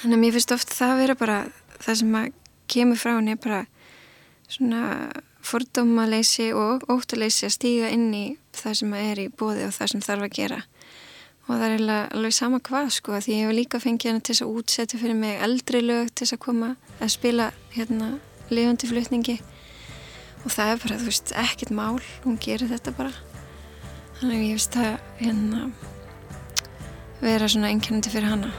þannig 0.00 0.16
að 0.16 0.23
mér 0.25 0.35
finnst 0.35 0.54
oft 0.57 0.75
það 0.75 0.95
að 0.95 1.02
vera 1.02 1.16
bara 1.21 1.38
það 1.78 1.99
sem 2.00 2.16
að 2.19 2.28
kemur 2.75 2.99
frá 2.99 3.12
henni 3.12 3.37
bara 3.38 3.61
svona 4.50 4.83
fordómaleysi 5.45 6.50
og 6.57 6.87
óttaleysi 6.90 7.47
að 7.47 7.54
stíga 7.59 7.93
inn 7.95 8.09
í 8.16 8.25
það 8.57 8.78
sem 8.81 8.97
að 8.97 9.11
er 9.12 9.23
í 9.26 9.28
bóði 9.28 9.69
og 9.69 9.76
það 9.76 9.93
sem 9.93 10.04
þarf 10.09 10.26
að 10.26 10.37
gera 10.40 10.61
og 11.45 11.59
það 11.61 11.65
er 11.75 11.83
alveg 12.17 12.33
sama 12.33 12.59
hvað 12.65 12.87
sko 12.97 13.19
því 13.21 13.35
ég 13.37 13.45
hef 13.45 13.57
líka 13.59 13.81
fengið 13.83 14.11
henni 14.11 14.23
til 14.25 14.33
þess 14.33 14.45
að 14.47 14.55
útsetja 14.61 15.01
fyrir 15.01 15.19
mig 15.19 15.43
eldri 15.45 15.83
lög 15.85 16.09
til 16.13 16.25
þess 16.25 16.37
að 16.39 16.45
koma 16.47 16.71
að 17.05 17.13
spila 17.13 17.51
hérna 17.75 18.15
lifandi 18.49 18.89
flutningi. 18.89 19.37
Og 20.45 20.53
það 20.53 20.73
er 20.73 20.81
bara, 20.85 20.97
þú 21.01 21.11
veist, 21.11 21.35
ekkert 21.41 21.73
mál 21.77 22.01
hún 22.25 22.39
gerir 22.41 22.73
þetta 22.73 22.95
bara. 22.97 23.13
Þannig 24.21 24.39
að 24.39 24.47
ég 24.47 24.57
veist 24.57 24.79
að 24.81 24.97
hérna 25.21 25.69
vera 27.21 27.49
svona 27.49 27.73
einkennandi 27.73 28.13
fyrir 28.13 28.33
hana. 28.33 28.53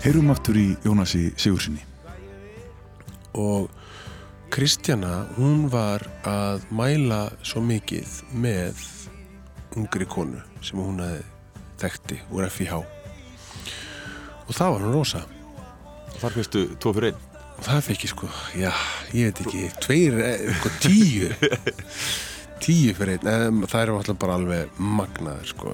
Heyrum 0.00 0.30
aftur 0.32 0.56
í 0.56 0.70
Jónasi 0.80 1.28
Sigursinni. 1.36 1.84
og 3.36 3.68
Kristjana 4.50 5.26
hún 5.38 5.68
var 5.70 6.02
að 6.26 6.64
mæla 6.74 7.20
svo 7.46 7.62
mikið 7.62 8.16
með 8.42 8.80
ungri 9.78 10.06
konu 10.10 10.40
sem 10.64 10.80
hún 10.82 10.98
hefði 11.02 11.22
þekkti 11.80 12.18
úr 12.34 12.48
FIH 12.50 12.80
og 12.80 14.50
það 14.56 14.72
var 14.74 14.82
hún 14.84 14.96
rosa. 14.96 15.20
Þar 16.20 16.34
fyrstu 16.34 16.64
tvo 16.82 16.92
fyrir 16.96 17.12
einn. 17.12 17.20
og 17.60 17.62
það 17.68 17.84
fekk 17.86 18.02
ég 18.06 18.10
sko, 18.14 18.28
já, 18.58 18.72
ég 19.14 19.28
veit 19.30 19.40
ekki 19.44 19.62
tveir, 19.84 20.18
eh, 20.24 20.42
sko, 20.58 20.72
tíu. 20.82 21.30
Tíu 22.64 22.92
fyrir 22.98 23.14
einn 23.20 23.30
em, 23.30 23.62
það 23.70 23.82
er 23.86 23.92
alltaf 23.94 24.18
bara 24.20 24.34
alveg 24.36 24.74
magnaður 24.76 25.46
sko. 25.48 25.70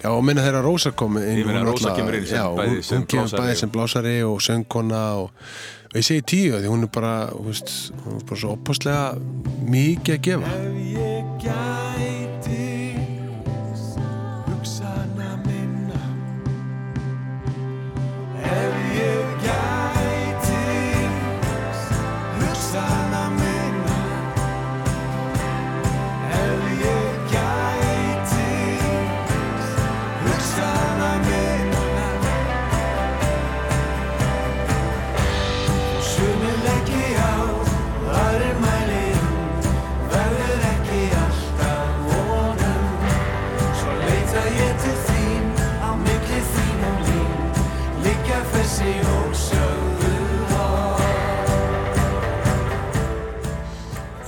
Já, 0.00 0.08
og 0.10 0.24
minna 0.26 0.42
þeirra 0.44 0.64
Rósa 0.64 0.90
kom 0.96 1.16
inn 1.20 1.38
Ég 1.38 1.46
Rósa 1.46 1.60
náttúrulega- 1.62 1.94
kemur 2.00 2.16
inn 2.18 2.26
sem 2.26 2.56
bæði 2.58 3.52
og- 3.52 3.60
sem 3.60 3.70
blásari 3.72 4.16
og 4.26 4.40
söngkona 4.42 5.04
og, 5.22 5.30
og 5.94 6.00
ég 6.00 6.06
segi 6.08 6.24
tíu 6.26 6.56
því 6.58 6.72
hún 6.72 6.88
er 6.88 6.90
bara, 6.90 7.14
hún 7.30 7.54
er 7.54 8.24
bara 8.26 8.40
svo 8.40 8.56
opaslega 8.56 9.14
mikið 9.70 10.16
að 10.16 10.24
gefa 10.26 12.13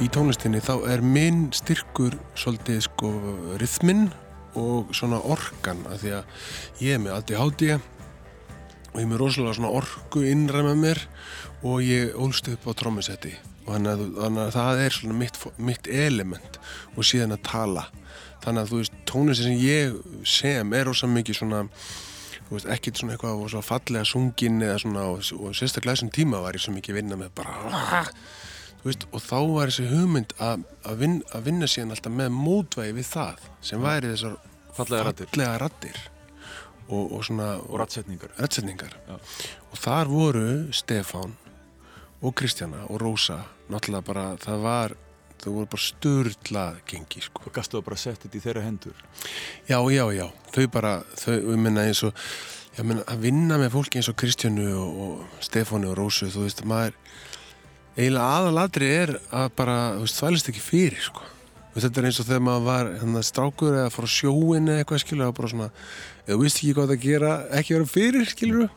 í 0.07 0.11
tónlistinni 0.13 0.61
þá 0.63 0.75
er 0.93 1.01
minn 1.03 1.49
styrkur 1.57 2.15
svolítið 2.39 2.79
sko 2.85 3.09
rithminn 3.59 4.05
og 4.59 4.93
svona 4.95 5.19
orkan 5.27 5.81
af 5.91 6.03
því 6.03 6.13
að 6.21 6.85
ég 6.85 6.95
er 6.95 7.01
með 7.03 7.17
ADHD 7.17 7.65
og 7.75 9.01
ég 9.01 9.03
er 9.03 9.11
með 9.11 9.21
rosalega 9.23 9.57
svona 9.59 9.73
orku 9.75 10.23
innræð 10.29 10.69
með 10.69 10.79
mér 10.85 11.03
og 11.67 11.83
ég 11.83 12.15
ólst 12.23 12.53
upp 12.53 12.69
á 12.71 12.73
trommusetti 12.79 13.35
og 13.65 13.73
þannig 13.73 13.93
að, 13.97 14.05
þannig 14.21 14.43
að 14.45 14.55
það 14.59 14.85
er 14.85 14.97
svona 14.99 15.19
mitt, 15.25 15.41
mitt 15.71 15.91
element 15.91 16.61
og 16.95 17.09
síðan 17.09 17.35
að 17.35 17.45
tala. 17.51 17.87
Þannig 18.45 18.63
að 18.63 18.71
þú 18.71 18.83
veist 18.83 18.99
tónlistin 19.11 19.49
sem 19.51 19.65
ég 19.65 20.01
sem 20.37 20.77
er 20.79 20.87
rosa 20.87 21.11
mikið 21.11 21.41
svona 21.41 21.65
ekkert 22.71 23.01
svona 23.01 23.17
eitthvað 23.17 23.59
fallega 23.67 24.07
sungin 24.07 24.63
eða 24.63 24.79
svona 24.85 25.09
og, 25.11 25.25
og 25.41 25.57
sérstaklega 25.59 25.97
þessum 25.97 26.15
tíma 26.15 26.45
var 26.45 26.55
ég 26.55 26.63
svo 26.63 26.77
mikið 26.77 27.01
vinna 27.01 27.19
með 27.19 27.35
bara 27.41 27.57
veist, 28.91 29.07
og 29.13 29.23
þá 29.25 29.39
var 29.53 29.73
þessi 29.73 29.87
hugmynd 29.93 30.35
að, 30.43 30.67
að, 30.85 30.99
vin, 31.03 31.17
að 31.35 31.49
vinna 31.49 31.69
síðan 31.71 31.95
alltaf 31.97 32.13
með 32.13 32.35
mótvægi 32.37 32.97
við 32.99 33.09
það 33.13 33.49
sem 33.71 33.83
væri 33.83 34.13
þessar 34.15 34.37
Fallega 34.77 35.09
fallega 35.09 35.59
raddir 35.63 35.99
og, 36.87 37.13
og 37.17 37.25
svona 37.25 37.47
Og 37.65 37.79
rattsetningar. 37.81 38.95
og 39.73 39.79
þar 39.81 40.11
voru 40.13 40.49
Stefán 40.77 41.33
og 42.23 42.35
Kristjana 42.37 42.85
og 42.91 43.01
Rósa 43.01 43.43
náttúrulega 43.73 44.05
bara, 44.07 44.27
það 44.41 44.61
var 44.63 44.97
þau 45.43 45.51
voru 45.53 45.69
bara 45.73 45.85
störlað 45.85 46.77
gengi 46.89 47.21
sko. 47.25 47.43
Og 47.47 47.55
gastu 47.55 47.77
það 47.79 47.87
bara 47.89 47.99
setja 48.01 48.23
þetta 48.27 48.39
í 48.39 48.45
þeirra 48.45 48.63
hendur. 48.65 49.01
já, 49.69 49.79
já, 49.93 50.05
já, 50.17 50.27
þau 50.55 50.67
bara 50.73 50.93
þau, 51.17 51.35
ég 51.35 51.61
minna 51.61 51.85
eins 51.89 52.03
og 52.07 52.13
ég 52.79 52.85
minna, 52.85 53.05
að 53.09 53.25
vinna 53.27 53.59
með 53.61 53.75
fólki 53.77 54.01
eins 54.01 54.09
og 54.13 54.17
Kristjánu 54.21 54.69
og, 54.77 55.01
og 55.07 55.43
Stefánu 55.45 55.91
og 55.93 55.99
Rósu, 55.99 56.31
þú 56.33 56.47
veist, 56.47 56.65
maður 56.65 56.97
eiginlega 57.97 58.27
aðaladri 58.39 58.91
er 58.93 59.15
að 59.35 59.49
bara, 59.59 59.77
þú 59.97 60.05
veist, 60.05 60.21
þvælist 60.21 60.53
ekki 60.53 60.65
fyrir 60.65 61.03
sko. 61.09 61.33
Þetta 61.77 62.01
er 62.01 62.09
eins 62.09 62.19
og 62.23 62.29
þegar 62.29 62.45
maður 62.47 62.67
var 62.71 62.91
hérna, 63.03 63.23
strákur 63.27 63.75
eða 63.77 63.93
fór 63.93 64.09
sjóin 64.09 64.71
eða 64.73 64.83
eitthvað 64.83 65.03
skilur 65.03 65.27
það 65.27 65.35
bara 65.37 65.51
svona, 65.53 65.71
ef 66.25 66.31
þú 66.31 66.39
veist 66.41 66.61
ekki 66.61 66.77
hvað 66.79 66.93
það 66.93 67.03
gera 67.03 67.33
ekki 67.59 67.77
vera 67.77 67.89
fyrir, 67.93 68.29
skilur 68.31 68.69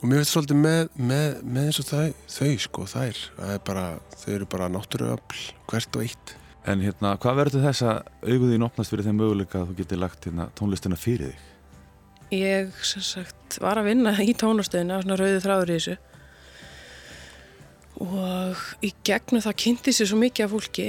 og 0.00 0.04
mér 0.08 0.22
veist 0.22 0.32
svolítið 0.32 0.60
með, 0.60 0.82
með, 0.96 1.40
með 1.44 1.66
eins 1.66 1.80
og 1.82 1.88
þau, 1.88 2.20
þau 2.36 2.52
sko, 2.64 2.84
þær 2.88 3.24
það 3.40 3.54
er 3.56 3.64
bara, 3.66 3.86
þau 4.22 4.30
eru 4.36 4.46
bara 4.54 4.70
náttúruöfl 4.72 5.42
hvert 5.72 5.98
og 5.98 6.06
eitt 6.06 6.36
En 6.68 6.82
hérna, 6.84 7.14
hvað 7.16 7.38
verður 7.38 7.62
þess 7.64 7.84
að 7.88 8.00
auguðín 8.34 8.64
opnast 8.66 8.92
fyrir 8.92 9.06
þeim 9.06 9.16
möguleika 9.16 9.62
að 9.62 9.70
þú 9.70 9.76
getur 9.78 10.00
lagt 10.02 10.26
hérna, 10.28 10.50
tónlistina 10.58 10.98
fyrir 11.00 11.30
þig? 11.32 11.46
Ég 12.36 12.82
sem 12.86 13.02
sagt 13.02 13.56
var 13.64 13.80
að 13.80 13.88
vinna 13.88 14.12
í 14.20 14.34
tónastöðinu 14.36 14.98
á 15.00 15.02
svona 15.02 15.16
rauðu 15.18 15.40
þráður 15.40 15.72
í 15.72 15.78
þessu 15.78 15.94
og 18.00 18.64
í 18.84 18.92
gegnum 19.04 19.42
það 19.44 19.58
kynnti 19.64 19.92
sér 19.94 20.08
svo 20.08 20.18
mikið 20.20 20.46
af 20.46 20.54
fólki 20.54 20.88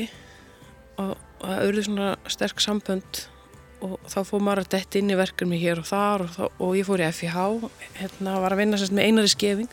og 1.01 1.13
það 1.41 1.61
auðvitað 1.65 1.87
svona 1.87 2.09
sterk 2.31 2.63
sambönd 2.63 3.21
og 3.81 3.97
þá 4.09 4.19
fór 4.27 4.43
maður 4.45 4.63
að 4.63 4.71
detti 4.75 5.01
inn 5.01 5.11
í 5.11 5.17
verkefni 5.17 5.59
hér 5.61 5.81
og 5.81 5.89
þar 5.89 6.25
og, 6.25 6.31
þá, 6.35 6.43
og 6.61 6.73
ég 6.77 6.87
fór 6.87 7.01
í 7.01 7.09
FIH 7.17 7.37
hérna 7.97 8.37
var 8.43 8.55
að 8.55 8.61
vinna 8.61 8.79
sérst 8.79 8.95
með 8.95 9.09
einari 9.09 9.31
skefing. 9.31 9.71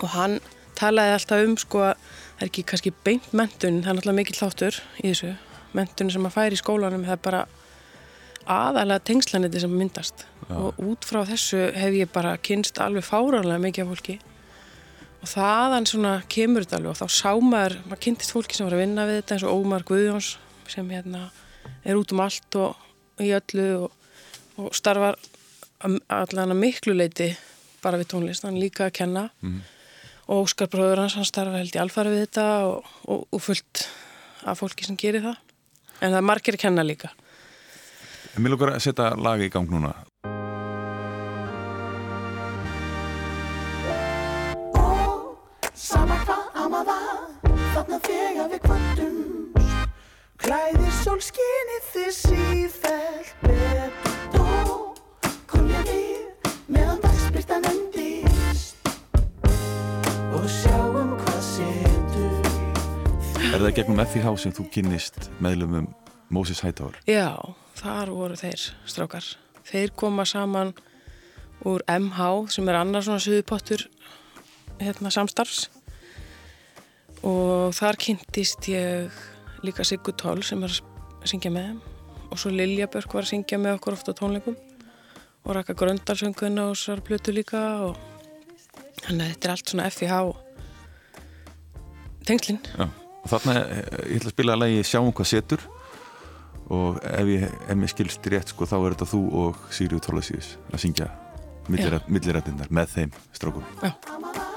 Og 0.00 0.08
hann 0.14 0.38
talaði 0.78 1.16
alltaf 1.16 1.44
um 1.44 1.56
sko 1.60 1.82
að 1.90 1.94
það 2.06 2.44
er 2.44 2.50
ekki 2.50 2.66
kannski 2.70 2.92
beint 3.04 3.32
mentun, 3.36 3.82
það 3.82 3.90
er 3.90 3.98
náttúrulega 3.98 4.20
mikill 4.20 4.38
þáttur 4.38 4.78
í 5.02 5.08
þessu, 5.10 5.32
mentun 5.76 6.12
sem 6.14 6.28
að 6.28 6.36
færi 6.38 6.56
í 6.56 6.62
skólanum 6.62 7.04
það 7.08 7.16
er 7.16 7.24
bara 7.26 7.42
aðalega 8.50 9.04
tengslaniti 9.10 9.60
sem 9.60 9.74
myndast. 9.74 10.24
Já. 10.48 10.56
og 10.56 10.78
út 10.82 11.04
frá 11.06 11.20
þessu 11.28 11.68
hef 11.76 11.94
ég 11.94 12.10
bara 12.10 12.32
kynst 12.42 12.80
alveg 12.82 13.04
fáránlega 13.06 13.60
mikið 13.62 13.84
af 13.84 13.90
fólki 13.92 14.16
og 15.20 15.28
þaðan 15.28 15.88
svona 15.88 16.14
kemur 16.32 16.64
þetta 16.64 16.78
alveg 16.80 16.94
og 16.94 17.00
þá 17.00 17.16
sá 17.16 17.32
maður, 17.44 17.76
maður 17.86 18.02
kynntist 18.06 18.34
fólki 18.34 18.56
sem 18.56 18.66
var 18.66 18.76
að 18.76 18.84
vinna 18.84 19.06
við 19.08 19.20
þetta 19.20 19.36
eins 19.36 19.46
og 19.46 19.60
Ómar 19.60 19.84
Guðjóns 19.88 20.30
sem 20.70 20.90
hérna 20.90 21.26
er 21.84 21.98
út 21.98 22.14
um 22.14 22.22
allt 22.24 22.58
og 22.60 23.20
í 23.20 23.32
öllu 23.36 23.68
og, 23.84 23.92
og 24.60 24.72
starfar 24.76 25.18
allan 25.80 26.54
að 26.54 26.60
miklu 26.60 26.94
leiti 26.96 27.30
bara 27.84 28.00
við 28.00 28.10
tónlist, 28.12 28.44
hann 28.44 28.60
líka 28.60 28.88
að 28.88 28.96
kenna. 29.00 29.28
Og 30.30 30.44
Óskar 30.44 30.68
bróður 30.70 31.00
hans, 31.02 31.16
hann 31.18 31.26
starfa 31.26 31.58
held 31.58 31.74
í 31.74 31.80
alfæri 31.80 32.12
við 32.12 32.26
þetta 32.26 32.46
og, 32.68 32.90
og, 33.08 33.24
og 33.32 33.42
fullt 33.42 33.86
af 34.44 34.60
fólki 34.60 34.86
sem 34.86 34.98
gerir 35.00 35.24
það. 35.24 35.40
En 36.00 36.12
það 36.12 36.20
er 36.20 36.28
margir 36.28 36.56
að 36.56 36.64
kenna 36.66 36.84
líka. 36.86 37.10
Mér 38.36 38.54
lukkar 38.54 38.76
að 38.76 38.84
setja 38.84 39.10
lag 39.18 39.42
í 39.42 39.50
gang 39.52 39.68
núna. 39.72 39.94
Er 63.70 63.74
það 63.76 63.84
gegnum 63.84 64.00
FIH 64.02 64.30
sem 64.42 64.52
þú 64.56 64.64
kynnist 64.74 65.26
meðlumum 65.38 65.84
Moses 66.34 66.58
Hightower? 66.58 66.96
Já, 67.06 67.38
þar 67.78 68.10
voru 68.10 68.34
þeir 68.34 68.64
strákar. 68.82 69.26
Þeir 69.68 69.92
koma 69.94 70.24
saman 70.26 70.72
úr 71.62 71.84
MH 71.86 72.50
sem 72.50 72.66
er 72.66 72.80
annar 72.80 73.04
svona 73.06 73.22
suðupottur 73.22 73.84
hérna, 74.80 75.12
samstarfs 75.14 75.68
og 77.22 77.70
þar 77.78 78.00
kynntist 78.02 78.66
ég 78.72 79.20
líka 79.62 79.86
Siggu 79.86 80.16
Toll 80.18 80.42
sem 80.42 80.66
er 80.66 80.74
að 80.74 81.30
syngja 81.30 81.52
með 81.54 81.78
og 82.26 82.40
svo 82.42 82.50
Lilja 82.50 82.88
Börk 82.90 83.14
var 83.14 83.22
að 83.22 83.36
syngja 83.36 83.60
með 83.62 83.76
okkur 83.78 83.94
ofta 84.00 84.16
tónleikum 84.18 84.56
og 85.44 85.52
Raka 85.54 85.76
Gröndal 85.78 86.18
sönguna 86.18 86.72
og 86.72 86.80
svo 86.80 86.98
plötu 87.06 87.30
líka 87.38 87.62
og 87.86 88.02
þannig 89.04 89.28
að 89.28 89.30
þetta 89.30 89.46
er 89.46 89.54
allt 89.54 89.72
svona 89.74 89.86
FIH 89.94 90.18
tengslinn. 92.26 92.98
Já. 93.20 93.24
Og 93.24 93.32
þarna, 93.34 93.56
eh, 93.60 93.82
ég 94.10 94.20
ætla 94.20 94.30
að 94.30 94.36
spila 94.36 94.56
að 94.56 94.62
lagi 94.64 94.84
Sjáum 94.88 95.12
hvað 95.12 95.30
setur 95.30 95.66
og 96.70 97.00
ef 97.02 97.26
ég, 97.26 97.48
ef 97.68 97.76
mér 97.76 97.90
skilst 97.90 98.30
rétt 98.30 98.52
sko, 98.54 98.64
þá 98.64 98.76
er 98.78 98.94
þetta 98.94 99.10
þú 99.10 99.22
og 99.42 99.64
Sigriður 99.74 100.04
Tólasíus 100.06 100.54
að 100.70 100.84
syngja 100.84 101.10
millirættinnar 101.70 102.70
með 102.70 102.94
þeim 102.94 103.18
strákum. 103.34 103.66
Þarna 103.82 104.49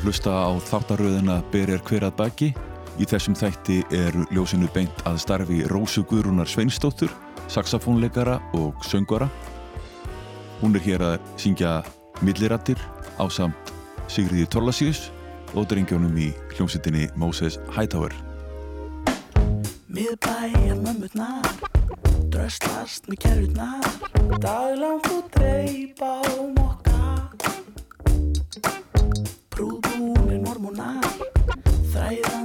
að 0.00 0.06
hlusta 0.08 0.32
á 0.32 0.48
þáttaröðina 0.64 1.34
Ber 1.52 1.70
er 1.74 1.80
hver 1.84 2.06
að 2.08 2.14
baki. 2.16 2.46
Í 3.00 3.04
þessum 3.08 3.34
þætti 3.36 3.82
eru 3.92 4.24
ljósinu 4.32 4.68
beint 4.72 5.02
að 5.08 5.18
starfi 5.20 5.58
Rósu 5.68 6.04
Guðrúnar 6.08 6.48
Sveinsdóttur, 6.48 7.12
saxofónleikara 7.52 8.38
og 8.56 8.80
söngvara. 8.88 9.28
Hún 10.60 10.76
er 10.76 10.84
hér 10.84 11.04
að 11.04 11.18
syngja 11.40 11.82
millirattir 12.24 12.80
á 13.20 13.28
samt 13.28 13.74
Sigriði 14.08 14.48
Torlasíus 14.48 15.10
og 15.52 15.68
drengjónum 15.68 16.16
í 16.16 16.30
hljómsveitinni 16.54 17.10
Moses 17.20 17.60
Hightower. 17.76 18.14
Miðbæjar 19.90 20.80
mömmurnar 20.80 21.44
Dröslast 22.30 23.10
með 23.10 23.24
kerrurnar 23.26 23.84
Daglangt 24.40 25.12
og 25.12 25.28
dreip 25.34 26.00
á 26.00 26.24
mokka 26.56 26.80
hún 30.70 30.80
að 30.80 32.39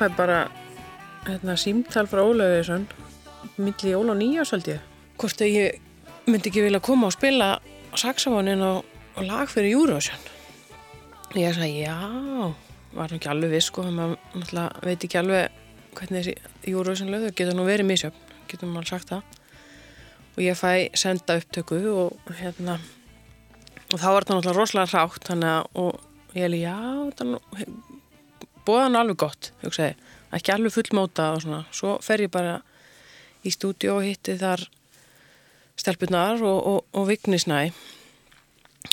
fæ 0.00 0.08
bara 0.16 0.40
hérna, 1.26 1.56
símtal 1.60 2.08
frá 2.08 2.22
Ólauðisson 2.24 2.86
milli 3.60 3.92
jól 3.92 4.08
og 4.12 4.16
nýjás 4.16 4.54
held 4.54 4.68
ég. 4.72 4.80
Hvort 5.20 5.42
að 5.44 5.52
ég 5.52 5.80
myndi 6.26 6.48
ekki 6.48 6.64
vilja 6.64 6.80
koma 6.84 7.10
og 7.10 7.16
spila 7.16 7.50
saxofónin 7.98 8.62
og, 8.64 8.84
og 9.16 9.26
lag 9.28 9.50
fyrir 9.52 9.74
Eurovision? 9.76 10.28
Ég 11.36 11.54
sagði 11.54 11.84
já 11.84 11.96
var 12.96 13.12
ekki 13.14 13.30
alveg 13.30 13.52
viss 13.54 13.68
sko 13.70 13.84
maður 13.86 14.80
veit 14.82 15.04
ekki 15.04 15.20
alveg 15.20 15.58
hvernig 15.94 16.24
þessi 16.24 16.72
Eurovision 16.72 17.12
lögur 17.12 17.36
getur 17.36 17.58
nú 17.58 17.66
verið 17.68 17.90
misjöfn 17.90 18.32
getur 18.50 18.72
maður 18.72 18.94
sagt 18.94 19.12
það. 19.12 19.36
Og 20.36 20.42
ég 20.46 20.58
fæ 20.58 20.88
senda 20.98 21.36
upptöku 21.38 21.80
og 21.92 22.34
hérna 22.40 22.78
og 23.90 23.98
þá 23.98 24.08
var 24.08 24.24
þetta 24.24 24.36
náttúrulega 24.38 24.58
rosalega 24.58 24.90
hrátt 24.94 25.26
þannig 25.28 25.52
að 25.52 25.80
og 25.82 26.36
ég 26.38 26.46
held 26.46 26.60
já 26.62 26.76
þetta 27.10 27.89
nú 28.70 28.76
bóðan 28.76 28.98
alveg 29.00 29.18
gott, 29.18 29.50
hugsaði, 29.64 29.96
ekki 30.36 30.52
alveg 30.54 30.74
fullmóta 30.74 31.32
og 31.34 31.42
svona, 31.42 31.64
svo 31.74 31.96
fer 32.04 32.22
ég 32.22 32.30
bara 32.30 32.60
í 33.42 33.50
stúdíu 33.50 33.96
og 33.96 34.04
hitti 34.04 34.36
þar 34.38 34.62
stelpunar 35.80 36.42
og, 36.44 36.58
og, 36.66 36.84
og 36.94 37.08
Vignisnæ 37.08 37.70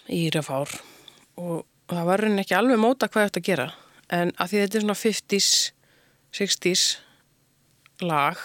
í 0.10 0.22
Rafár 0.34 0.72
og, 1.38 1.66
það 1.88 2.08
var 2.10 2.24
raunin 2.24 2.42
ekki 2.42 2.56
alveg 2.58 2.80
móta 2.82 3.08
hvað 3.12 3.24
ég 3.24 3.30
ætti 3.30 3.42
að 3.44 3.50
gera. 3.52 3.68
En 4.12 4.32
að 4.40 4.50
því 4.50 4.64
þetta 4.64 4.78
er 4.78 4.84
svona 4.86 4.98
50s 4.98 5.52
60s 6.38 6.84
lag 8.04 8.42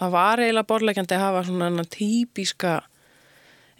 það 0.00 0.14
var 0.14 0.42
eiginlega 0.42 0.70
borlegjandi 0.70 1.16
að 1.16 1.24
hafa 1.24 1.42
svona 1.48 1.86
típiska 1.90 2.76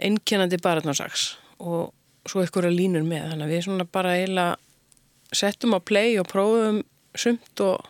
einkennandi 0.01 0.59
barðnarsaks 0.63 1.37
og 1.61 1.93
svo 2.27 2.43
einhverja 2.43 2.73
línur 2.73 3.05
með. 3.07 3.33
Þannig 3.33 3.47
að 3.47 3.55
við 3.55 3.65
svona 3.67 3.87
bara 3.91 4.17
eiginlega 4.19 4.59
settum 5.35 5.77
á 5.77 5.81
play 5.83 6.19
og 6.21 6.29
prófum 6.31 6.83
sumt 7.19 7.63
og, 7.65 7.87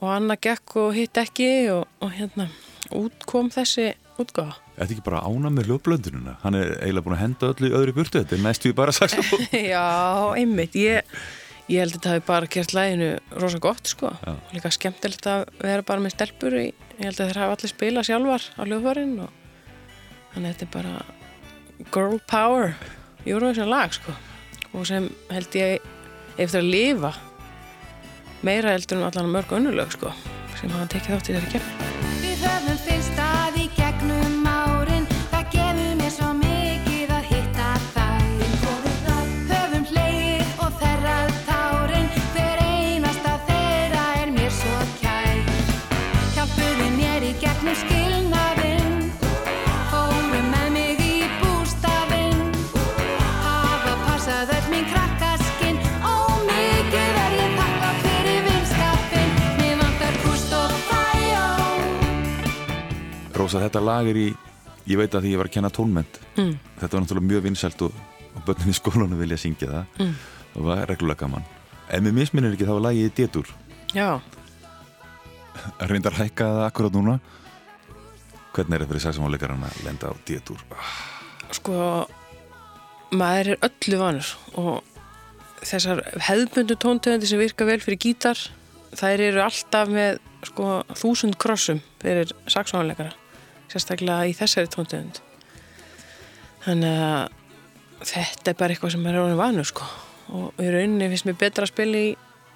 og 0.00 0.12
annað 0.14 0.44
gekk 0.48 0.76
og 0.80 0.94
hitt 0.96 1.20
ekki 1.20 1.50
og, 1.74 1.84
og 2.00 2.14
hérna 2.16 2.48
út 2.96 3.26
kom 3.28 3.50
þessi 3.52 3.92
útgáfa. 4.20 4.56
Þetta 4.76 4.94
ekki 4.94 5.04
bara 5.04 5.20
ána 5.24 5.50
með 5.52 5.70
hljóðblöndununa? 5.70 6.38
Hann 6.44 6.56
er 6.58 6.72
eiginlega 6.78 7.06
búin 7.06 7.16
að 7.16 7.22
henda 7.24 7.50
öllu 7.52 7.68
í 7.68 7.76
öðru 7.76 7.94
burtu. 7.96 8.22
Þetta 8.22 8.36
er 8.36 8.42
næstu 8.44 8.72
bara 8.76 8.94
saxofón. 8.96 9.44
Já, 9.74 9.84
einmitt. 10.36 10.76
Ég, 10.76 11.08
ég 11.68 11.82
held 11.82 11.94
að 11.94 11.98
þetta 11.98 12.14
hafi 12.14 12.24
bara 12.28 12.50
gert 12.54 12.74
læginu 12.76 13.10
rosa 13.40 13.60
gott 13.62 13.92
sko. 13.92 14.12
Já. 14.24 14.32
Líka 14.56 14.72
skemmtilegt 14.76 15.28
að 15.30 15.44
vera 15.60 15.86
bara 15.86 16.04
með 16.04 16.16
stelpur 16.16 16.56
í, 16.60 16.66
ég 16.98 17.04
held 17.04 17.20
að 17.20 17.32
þeir 17.32 17.42
hafa 17.44 17.58
allir 17.58 17.74
spilað 17.74 18.08
sjálfar 18.08 18.48
á 18.56 18.62
hljóðvarinn 18.64 19.14
og 19.26 19.36
þannig 20.34 20.48
að 20.48 20.50
þetta 20.50 20.68
er 20.68 20.74
bara 20.76 21.88
girl 21.94 22.20
power 22.28 22.74
Eurovision 23.28 23.68
lag 23.70 23.92
sko 23.92 24.14
og 24.76 24.84
sem 24.88 25.08
held 25.32 25.56
ég 25.58 25.88
eftir 26.46 26.62
að 26.62 26.70
lifa 26.74 27.12
meira 28.46 28.76
eldur 28.76 29.00
en 29.00 29.08
allan 29.10 29.34
mörg 29.34 29.52
önnulög 29.58 29.92
sko 29.96 30.14
sem 30.60 30.72
hafa 30.72 30.88
tekið 30.96 31.16
þátt 31.16 31.30
í 31.30 31.36
þeirri 31.36 31.52
kemur. 31.56 32.09
Rósa, 63.50 63.64
þetta 63.66 63.80
lag 63.82 64.06
er 64.06 64.14
í, 64.14 64.28
ég 64.86 64.98
veit 65.00 65.10
að 65.10 65.24
því 65.24 65.30
ég 65.32 65.40
var 65.40 65.48
að 65.48 65.54
kenna 65.56 65.70
tónment 65.74 66.18
mm. 66.36 66.50
þetta 66.78 66.94
var 66.94 67.02
náttúrulega 67.02 67.26
mjög 67.26 67.40
vinsælt 67.48 67.80
og, 67.82 67.96
og 68.30 68.44
börnin 68.46 68.70
í 68.70 68.74
skólanum 68.78 69.18
vilja 69.18 69.38
syngja 69.42 69.70
það. 69.72 69.96
Mm. 70.04 70.12
það 70.52 70.68
var 70.68 70.82
reglulega 70.86 71.18
gaman. 71.24 71.48
En 71.90 72.04
með 72.06 72.14
misminnir 72.20 72.54
ekki 72.54 72.68
þá 72.68 72.70
var 72.76 72.84
lagið 72.84 73.08
í 73.08 73.14
détur. 73.16 73.50
Já, 73.90 74.06
reyndar 75.90 76.14
hækka 76.14 76.46
það 76.46 76.62
akkurat 76.68 76.94
núna. 76.94 77.16
Hvernig 78.54 78.76
er 78.76 78.84
það 78.84 78.92
fyrir 78.92 79.04
saxofónleikarinn 79.08 79.66
að 79.66 79.80
lenda 79.88 80.12
á 80.14 80.22
détur? 80.30 80.62
Sko 81.58 81.78
maður 83.10 83.56
er 83.56 83.66
öllu 83.66 83.98
vanur 84.04 84.34
og 84.62 85.64
þessar 85.64 86.04
hefðbundu 86.28 86.78
tóntöðandi 86.78 87.32
sem 87.32 87.42
virka 87.42 87.66
vel 87.66 87.82
fyrir 87.82 87.98
gítar 88.06 88.46
þær 88.94 89.26
eru 89.26 89.42
alltaf 89.42 89.90
með 89.90 90.22
sko 90.46 90.84
þúsund 91.02 91.34
krossum 91.42 91.82
fyrir 91.98 92.30
saxónleikara 92.46 93.18
sérstaklega 93.70 94.28
í 94.30 94.36
þessari 94.36 94.70
tóntöðund 94.72 95.20
þannig 96.64 97.02
að 97.06 97.36
þetta 98.10 98.52
er 98.52 98.58
bara 98.60 98.74
eitthvað 98.74 98.94
sem 98.94 99.06
er 99.08 99.18
orðin 99.20 99.40
vanur 99.40 99.68
sko. 99.68 99.86
Og 100.30 100.62
í 100.62 100.68
rauninni 100.70 101.08
finnst 101.10 101.26
mér 101.28 101.38
betra 101.40 101.66
að 101.66 101.72
spila 101.72 102.00
í 102.00 102.10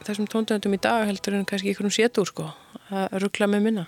þessum 0.04 0.28
tóntöðundum 0.30 0.76
í 0.76 0.80
dag 0.84 1.06
heldur 1.08 1.36
en 1.38 1.46
kannski 1.48 1.72
ykkur 1.72 1.88
um 1.88 1.94
sétur 1.94 2.28
sko 2.28 2.48
að 2.92 3.18
ruggla 3.24 3.48
með 3.50 3.68
minna 3.68 3.84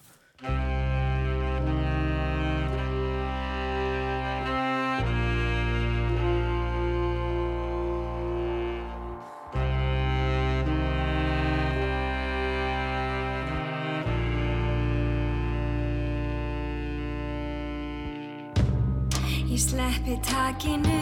Sleppi 20.06 20.22
takinu, 20.22 20.98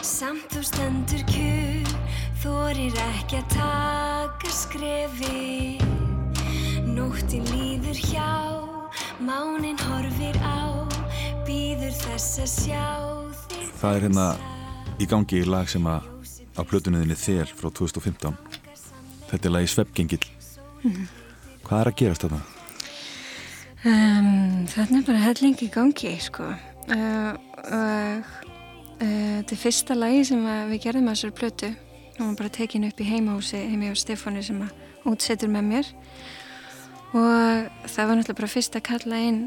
samt 0.00 0.46
þú 0.48 0.60
stendur 0.64 1.24
kjur, 1.28 1.90
þorir 2.40 2.96
ekki 3.02 3.36
að 3.36 3.50
taka 3.52 4.48
skrefi. 4.48 5.76
Nóttin 6.88 7.44
líður 7.52 8.00
hjá, 8.00 8.64
mánin 9.20 9.76
horfir 9.76 10.40
á, 10.40 10.88
býður 11.44 11.92
þess 12.00 12.40
að 12.40 12.50
sjá 12.54 12.88
þig. 13.44 13.68
það 13.82 13.92
er 13.92 14.02
hérna 14.08 14.28
í 14.96 15.12
gangi 15.12 15.44
í 15.44 15.44
lag 15.44 15.68
sem 15.68 15.84
að 15.84 16.08
á 16.56 16.64
plötunniðinni 16.64 17.20
Þel 17.20 17.52
frá 17.52 17.68
2015 17.68 18.38
þetta 19.28 19.50
er 19.50 19.52
lagi 19.52 19.68
Sveppgengill 19.68 20.26
hvað 21.60 21.80
er 21.82 21.92
að 21.92 21.98
gerast 22.00 22.24
þarna? 22.24 22.40
Um, 23.84 24.64
þetta 24.64 25.02
er 25.02 25.10
bara 25.12 25.26
helling 25.28 25.60
í 25.60 25.68
gangi, 25.68 26.16
sko. 26.24 26.54
Uh, 26.84 27.32
og 27.64 28.26
uh, 29.00 29.38
þetta 29.40 29.56
er 29.56 29.60
fyrsta 29.60 29.96
lagi 29.96 30.24
sem 30.28 30.46
við 30.70 30.82
gerðum 30.84 31.08
að 31.08 31.16
þessari 31.16 31.36
plötu. 31.38 31.70
Hún 32.18 32.30
var 32.30 32.40
bara 32.42 32.54
tekin 32.54 32.86
upp 32.86 33.00
í 33.00 33.08
heimahúsi 33.08 33.60
heimi 33.70 33.90
á 33.90 33.94
Stefáni 33.98 34.42
sem 34.44 34.60
að 34.62 35.08
útsetur 35.10 35.50
með 35.52 35.70
mér. 35.70 35.92
Og 37.14 37.70
það 37.88 38.08
var 38.08 38.18
náttúrulega 38.18 38.40
bara 38.40 38.50
fyrst 38.50 38.76
að 38.76 38.86
kalla 38.90 39.20
inn 39.22 39.40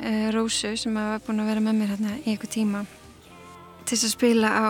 uh, 0.00 0.28
Rósu 0.34 0.72
sem 0.80 0.96
að 0.98 1.12
var 1.14 1.22
búin 1.26 1.44
að 1.44 1.52
vera 1.52 1.64
með 1.64 1.78
mér 1.78 1.92
hérna 1.94 2.16
í 2.18 2.32
eitthvað 2.32 2.54
tíma 2.56 2.82
til 3.84 3.96
þess 3.96 4.06
að 4.06 4.16
spila 4.16 4.50
á 4.50 4.66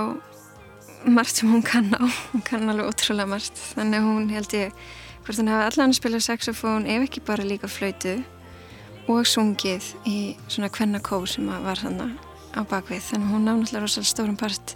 margt 1.09 1.41
sem 1.41 1.51
hún 1.51 1.65
kann 1.65 1.91
á. 1.97 2.05
Hún 2.33 2.45
kann 2.45 2.69
alveg 2.69 2.91
ótrúlega 2.91 3.33
margt. 3.33 3.57
Þannig 3.75 4.01
að 4.01 4.11
hún 4.11 4.29
held 4.35 4.55
ég, 4.57 4.77
hvort 5.25 5.41
hún 5.41 5.51
hafi 5.53 5.67
allan 5.71 5.95
að 5.95 5.99
spila 5.99 6.21
saxofón 6.25 6.89
ef 6.89 7.09
ekki 7.09 7.25
bara 7.25 7.47
líka 7.47 7.71
flöytu 7.71 8.19
og 9.11 9.27
sungið 9.27 9.85
í 10.07 10.37
svona 10.47 10.71
kvennakór 10.73 11.29
sem 11.29 11.47
var 11.65 11.79
hann 11.85 12.19
á 12.55 12.61
bakvið. 12.63 13.03
Þannig 13.11 13.27
að 13.27 13.33
hún 13.35 13.45
ná 13.47 13.53
náttúrulega 13.53 13.85
rosalega 13.85 14.13
stórum 14.15 14.39
part 14.41 14.67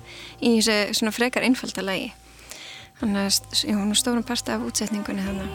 í 0.40 0.42
þessu 0.58 0.76
svona 1.00 1.14
frekar 1.14 1.46
einfalda 1.46 1.82
lagi. 1.86 2.08
Þannig 3.00 3.20
að 3.26 3.32
hún 3.72 3.90
er 3.90 3.96
stórum 4.02 4.26
part 4.26 4.46
af 4.50 4.66
útsetningunni 4.66 5.22
þannig 5.26 5.50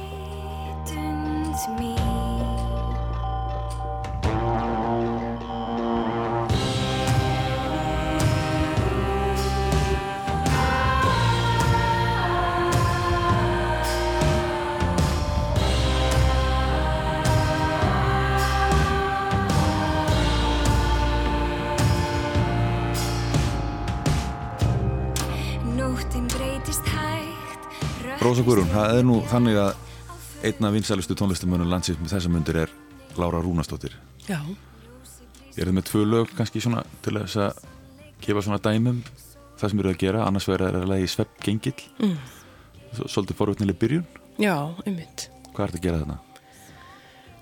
Rósa 28.29 28.43
Guðrún, 28.45 28.67
það 28.69 28.91
er 28.93 29.05
nú 29.07 29.15
þannig 29.25 29.55
að 29.57 29.69
einna 30.45 30.69
vinsælustu 30.69 31.15
tónlistamönnum 31.17 31.71
landsins 31.71 31.97
með 31.97 32.11
þessa 32.11 32.29
myndir 32.29 32.59
er 32.61 32.73
Lára 33.17 33.39
Rúnastóttir 33.41 33.95
Já, 34.27 34.37
er 35.57 35.63
það 35.63 35.73
með 35.79 35.87
tvö 35.87 36.03
lög 36.05 36.35
kannski 36.37 36.61
svona 36.61 36.83
til 37.01 37.15
þess 37.17 37.39
að 37.41 37.63
gefa 38.21 38.45
svona 38.45 38.61
dæmum 38.61 39.01
það 39.57 39.73
sem 39.73 39.81
eru 39.81 39.95
að 39.95 39.99
gera, 40.05 40.27
annars 40.27 40.45
verður 40.45 40.77
það 40.77 40.85
að 40.85 40.93
lagi 40.93 41.09
Sveppgengill 41.15 41.75
mm. 42.05 42.15
Svolítið 42.99 43.37
forvötnileg 43.41 43.81
byrjun. 43.81 44.05
Já, 44.41 44.55
einmitt. 44.85 45.27
Hvað 45.49 45.65
er 45.65 45.73
þetta 45.73 45.81
að 45.81 45.89
gera 45.89 46.03
þarna? 46.03 46.21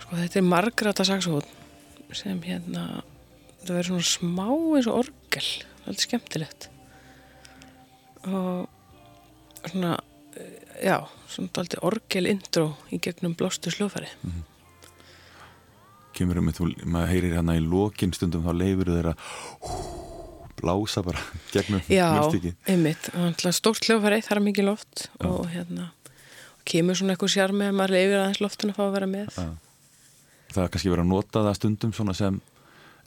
Sko 0.06 0.24
þetta 0.24 0.40
er 0.40 0.50
margrata 0.56 1.12
saxofón 1.12 2.16
sem 2.16 2.44
hérna 2.48 2.90
það 3.66 3.76
verður 3.76 3.90
svona 3.92 4.12
smá 4.16 4.48
eins 4.48 4.88
og 4.88 5.02
orgel. 5.04 5.48
Það 5.84 5.94
er 5.94 6.04
skemmtilegt. 6.08 6.70
Og 8.28 9.66
svona 9.68 9.98
já, 10.84 10.98
svona 11.32 11.54
dálítið 11.56 11.84
orgel 11.90 12.30
intro 12.32 12.70
í 12.94 13.02
gegnum 13.04 13.36
blóstu 13.38 13.74
sljófæri 13.74 14.12
Kemur 16.18 16.40
um 16.42 16.50
þú, 16.50 16.72
maður 16.90 17.12
heyrir 17.14 17.36
hérna 17.38 17.58
í 17.60 17.62
lokin 17.62 18.14
stundum 18.16 18.46
þá 18.48 18.54
leifur 18.58 18.90
þeirra 18.90 19.14
blása 20.58 21.04
bara 21.06 21.22
gegnum 21.54 21.84
Já, 21.92 22.10
mjöstíki 22.16 22.56
einmitt, 22.66 23.12
stórt 23.54 23.86
hljófæri 23.86 24.24
þar 24.26 24.42
er 24.42 24.48
mikið 24.50 24.70
loft 24.72 25.08
og 25.22 25.46
hérna 25.54 25.92
kemur 26.68 26.98
svona 26.98 27.16
eitthvað 27.16 27.34
sjarmi 27.34 27.68
að 27.70 27.78
maður 27.78 27.96
leifir 27.96 28.22
aðeins 28.22 28.44
loftinu 28.44 28.74
að 28.74 28.80
fá 28.80 28.86
að 28.88 28.94
vera 28.98 29.10
með. 29.12 29.38
Já. 29.38 29.48
Það 30.54 30.64
er 30.64 30.72
kannski 30.74 30.92
verið 30.92 31.04
að 31.04 31.12
nota 31.12 31.44
það 31.46 31.58
stundum 31.60 31.94
svona 31.96 32.16
sem 32.18 32.40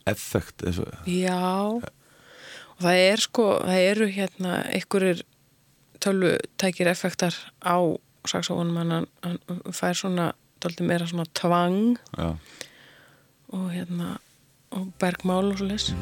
effekt 0.08 0.64
Já, 1.08 1.40
og 1.76 2.80
það 2.80 3.02
er 3.04 3.24
sko, 3.24 3.46
það 3.66 3.86
eru 3.90 4.08
hérna 4.14 4.54
einhverjir 4.70 5.22
tölvutækir 6.00 6.88
effektar 6.90 7.34
á 7.64 7.76
saxofónum 8.28 8.76
hann, 8.80 9.06
hann 9.24 9.38
fær 9.72 9.96
svona 9.96 10.32
dálítið 10.60 10.88
meira 10.88 11.06
svona 11.08 11.28
tvang 11.34 11.96
já, 12.16 12.36
og 13.52 13.70
hérna 13.72 14.18
og 14.70 14.92
bergmál 15.00 15.52
og 15.52 15.58
svo 15.58 15.70
leys 15.70 15.92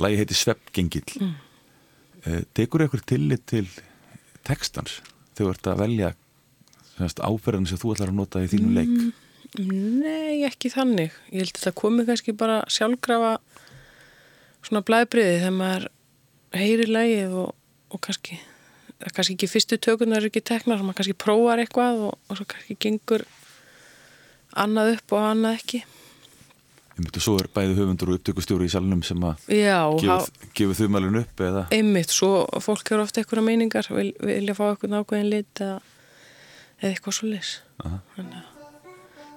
Lagi 0.00 0.16
heiti 0.16 0.34
Sveppgengill 0.34 1.18
mm. 1.20 1.49
Tekur 2.56 2.84
eitthvað 2.84 3.06
tillit 3.08 3.46
til 3.48 3.66
textans 4.46 5.00
þegar 5.36 5.40
þú 5.40 5.50
ert 5.54 5.70
að 5.70 5.82
velja 5.84 6.12
áferðin 7.00 7.68
sem 7.68 7.80
þú 7.80 7.94
ætlar 7.94 8.12
að 8.12 8.18
nota 8.18 8.42
í 8.44 8.50
þínu 8.52 8.74
leik 8.76 8.96
Nei, 9.60 10.44
ekki 10.46 10.70
þannig 10.70 11.14
ég 11.32 11.42
held 11.42 11.56
að 11.56 11.64
það 11.64 11.78
komi 11.80 12.04
kannski 12.06 12.34
bara 12.38 12.60
sjálfkrafa 12.70 13.32
svona 14.66 14.84
blæðbriði 14.86 15.40
þegar 15.40 15.56
maður 15.56 15.88
heyrir 16.60 16.92
lægið 16.92 17.34
og, 17.40 17.50
og 17.90 18.02
kannski 18.04 18.38
kannski 19.08 19.36
ekki 19.36 19.48
fyrstu 19.48 19.78
tökunar 19.80 20.20
eru 20.20 20.28
ekki 20.30 20.42
teknar, 20.44 20.82
maður 20.84 21.00
kannski 21.00 21.16
prófar 21.18 21.62
eitthvað 21.62 22.04
og, 22.10 22.18
og 22.28 22.38
svo 22.38 22.46
kannski 22.50 22.76
gengur 22.84 23.24
annað 24.60 24.96
upp 24.96 25.14
og 25.16 25.26
annað 25.30 25.58
ekki. 25.60 25.82
Ég 27.00 27.06
myndi 27.06 27.20
svo 27.24 27.38
er 27.40 27.46
bæði 27.48 27.78
höfundur 27.78 28.10
og 28.12 28.18
upptökustjóri 28.18 28.66
í 28.68 28.72
salnum 28.74 29.00
sem 29.06 29.22
að 29.24 29.38
gefur 30.52 30.76
þau 30.76 30.88
mælun 30.92 31.14
upp 31.22 31.40
eða 31.40 31.62
einmitt, 31.72 32.10
svo 32.12 32.42
fólk 32.60 32.90
eru 32.92 33.06
ofta 33.06 33.22
einhverja 33.22 33.44
meiningar, 33.46 33.86
vil, 33.96 34.10
vilja 34.20 34.52
fá 34.58 34.66
eitthvað 34.66 34.98
ákveðin 34.98 35.30
lit 35.32 35.62
eða, 35.64 35.78
eitthvað 36.90 37.16
svo. 37.16 37.38
Aha. 37.86 38.02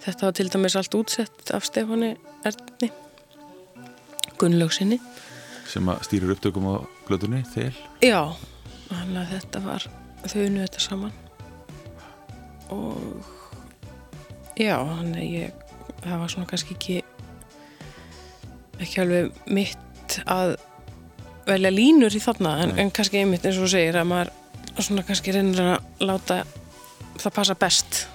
Þetta 0.03 0.27
var 0.27 0.35
til 0.35 0.49
dæmis 0.51 0.75
allt 0.75 0.97
útsett 0.99 1.53
af 1.55 1.63
Stefáni 1.63 2.17
Erni, 2.43 2.91
Gunnlaugsinni. 4.41 4.99
sem 5.71 5.87
að 5.87 6.03
stýrir 6.09 6.35
upptökum 6.35 6.67
á 6.67 6.75
blöðunni, 7.07 7.45
þel 7.53 7.71
Já, 8.03 8.35
þannig 8.89 9.21
að 9.23 9.31
þetta 9.37 9.63
var, 9.63 9.87
þau 10.27 10.41
unnu 10.43 10.65
þetta 10.65 10.83
saman 10.83 11.15
og 12.75 13.31
já, 14.59 14.75
þannig 14.83 15.23
að 15.23 15.31
ég, 15.31 15.65
það 16.03 16.19
var 16.25 16.35
svona 16.35 16.51
kannski 16.51 16.75
ekki, 16.75 16.99
ekki 18.83 19.01
alveg 19.03 19.41
mitt 19.53 20.19
að 20.29 20.55
velja 21.47 21.71
línur 21.73 22.15
í 22.15 22.21
þarna, 22.23 22.57
en, 22.63 22.75
en 22.79 22.91
kannski 22.93 23.19
einmitt 23.19 23.45
eins 23.45 23.57
og 23.59 23.65
þú 23.65 23.71
segir 23.73 23.97
að 23.99 24.09
maður 24.11 24.31
svona 24.79 25.03
kannski 25.07 25.33
reynir 25.35 25.63
að 25.63 26.05
láta 26.07 26.43
það 27.19 27.35
passa 27.35 27.57
best 27.59 28.05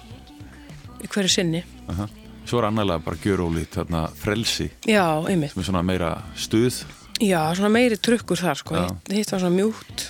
í 1.04 1.10
hverju 1.10 1.30
sinni. 1.30 1.64
Aha. 1.92 2.08
Svo 2.48 2.62
er 2.62 2.68
annarlega 2.70 3.04
bara 3.04 3.20
gjörólít 3.20 3.74
þarna 3.76 4.06
frelsi 4.16 4.70
Já, 4.88 5.04
einmitt. 5.28 5.52
sem 5.52 5.60
er 5.60 5.68
svona 5.68 5.84
meira 5.84 6.14
stuð 6.32 6.80
Já, 7.20 7.42
svona 7.58 7.68
meiri 7.74 7.98
trukkur 8.00 8.40
þar 8.40 8.56
sko. 8.56 8.82
Hitt, 9.10 9.32
var 9.32 9.42
svona 9.42 9.52
mjúkt 9.52 10.04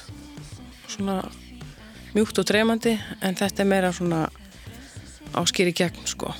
svona 0.88 1.16
mjúkt 2.14 2.38
og 2.40 2.46
dremandi 2.48 2.94
en 3.24 3.38
þetta 3.38 3.64
er 3.64 3.68
meira 3.68 3.90
svona 3.96 4.26
áskýri 5.38 5.74
gegn 5.76 6.06
sko. 6.08 6.30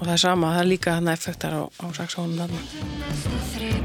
Og 0.00 0.06
það 0.06 0.14
er 0.16 0.22
sama, 0.24 0.54
það 0.56 0.62
er 0.64 0.70
líka 0.72 0.96
hann 0.96 1.12
effektar 1.12 1.52
á, 1.60 1.62
á 1.68 1.86
saxónum 1.92 2.40
þarna 2.40 3.79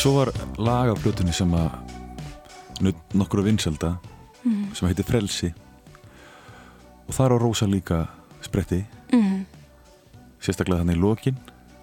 svo 0.00 0.12
var 0.16 0.30
lag 0.58 0.90
af 0.92 1.00
blöðunni 1.02 1.32
sem 1.36 1.50
að 1.56 1.70
nokkru 3.14 3.42
vinselda 3.44 3.96
Mhm. 4.44 4.74
sem 4.74 4.88
heitir 4.88 5.04
Frelsi. 5.04 5.52
Og 7.08 7.14
þar 7.14 7.34
á 7.36 7.42
Rósa 7.42 7.66
líka 7.66 8.06
spretti. 8.42 8.84
Mm. 9.12 9.44
sérstaklega 10.40 10.80
þannig 10.80 10.96
í 10.96 11.00
lokin. 11.00 11.36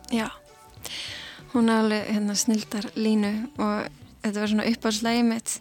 Já, 0.09 0.29
hún 1.53 1.69
alveg 1.69 2.07
hérna 2.07 2.33
snildar 2.35 2.87
línu 2.95 3.49
og 3.59 3.87
þetta 4.23 4.39
var 4.39 4.47
svona 4.47 4.65
uppáhaldslægi 4.65 5.23
mitt 5.23 5.59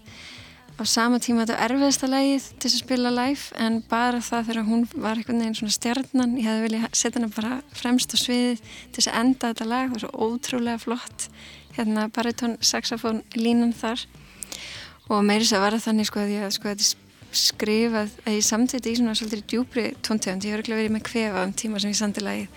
á 0.77 0.85
sama 0.85 1.17
tíma 1.23 1.45
þetta 1.47 1.57
var 1.57 1.71
erfiðasta 1.71 2.09
lægið 2.11 2.47
til 2.61 2.69
að 2.71 2.77
spila 2.83 3.13
live 3.15 3.57
en 3.65 3.79
bara 3.89 4.21
það 4.21 4.49
þegar 4.51 4.67
hún 4.69 4.83
var 4.93 5.17
einhvern 5.17 5.41
veginn 5.41 5.57
svona 5.57 5.77
stjarnan, 5.77 6.35
ég 6.37 6.45
hefði 6.49 6.67
viljað 6.67 6.87
setja 6.93 7.21
hana 7.21 7.31
bara 7.33 7.55
fremst 7.73 8.13
á 8.13 8.17
sviðið 8.21 8.61
til 8.61 8.99
þess 9.01 9.09
að 9.13 9.19
enda 9.23 9.53
þetta 9.55 9.69
lag, 9.71 9.87
það 9.89 9.97
var 9.97 10.05
svo 10.05 10.29
ótrúlega 10.29 10.83
flott. 10.85 11.27
Hérna 11.77 12.07
baritón 12.13 12.59
saxofón 12.61 13.23
línan 13.37 13.73
þar. 13.77 14.05
Og 15.09 15.25
meiri 15.25 15.45
þess 15.47 15.57
að 15.57 15.65
var 15.65 15.77
það 15.79 15.87
þannig 15.89 16.11
sko 16.11 16.21
að 16.23 16.35
ég 16.37 16.55
sko, 16.57 16.69
er 16.69 16.95
skrifað 17.37 18.15
að 18.25 18.37
ég 18.37 18.47
samtiti 18.47 18.93
í 18.93 18.97
svona 19.01 19.17
svolítið 19.17 19.43
djúpri 19.51 19.89
tóntegund, 20.05 20.45
ég 20.45 20.55
hefur 20.55 20.63
ekki 20.65 20.77
verið 20.77 20.95
með 20.95 21.05
kvefa 21.09 21.43
um 21.45 21.53
tíma 21.53 21.81
sem 21.83 21.93
ég 21.93 21.99
sandi 21.99 22.25
lagið. 22.25 22.49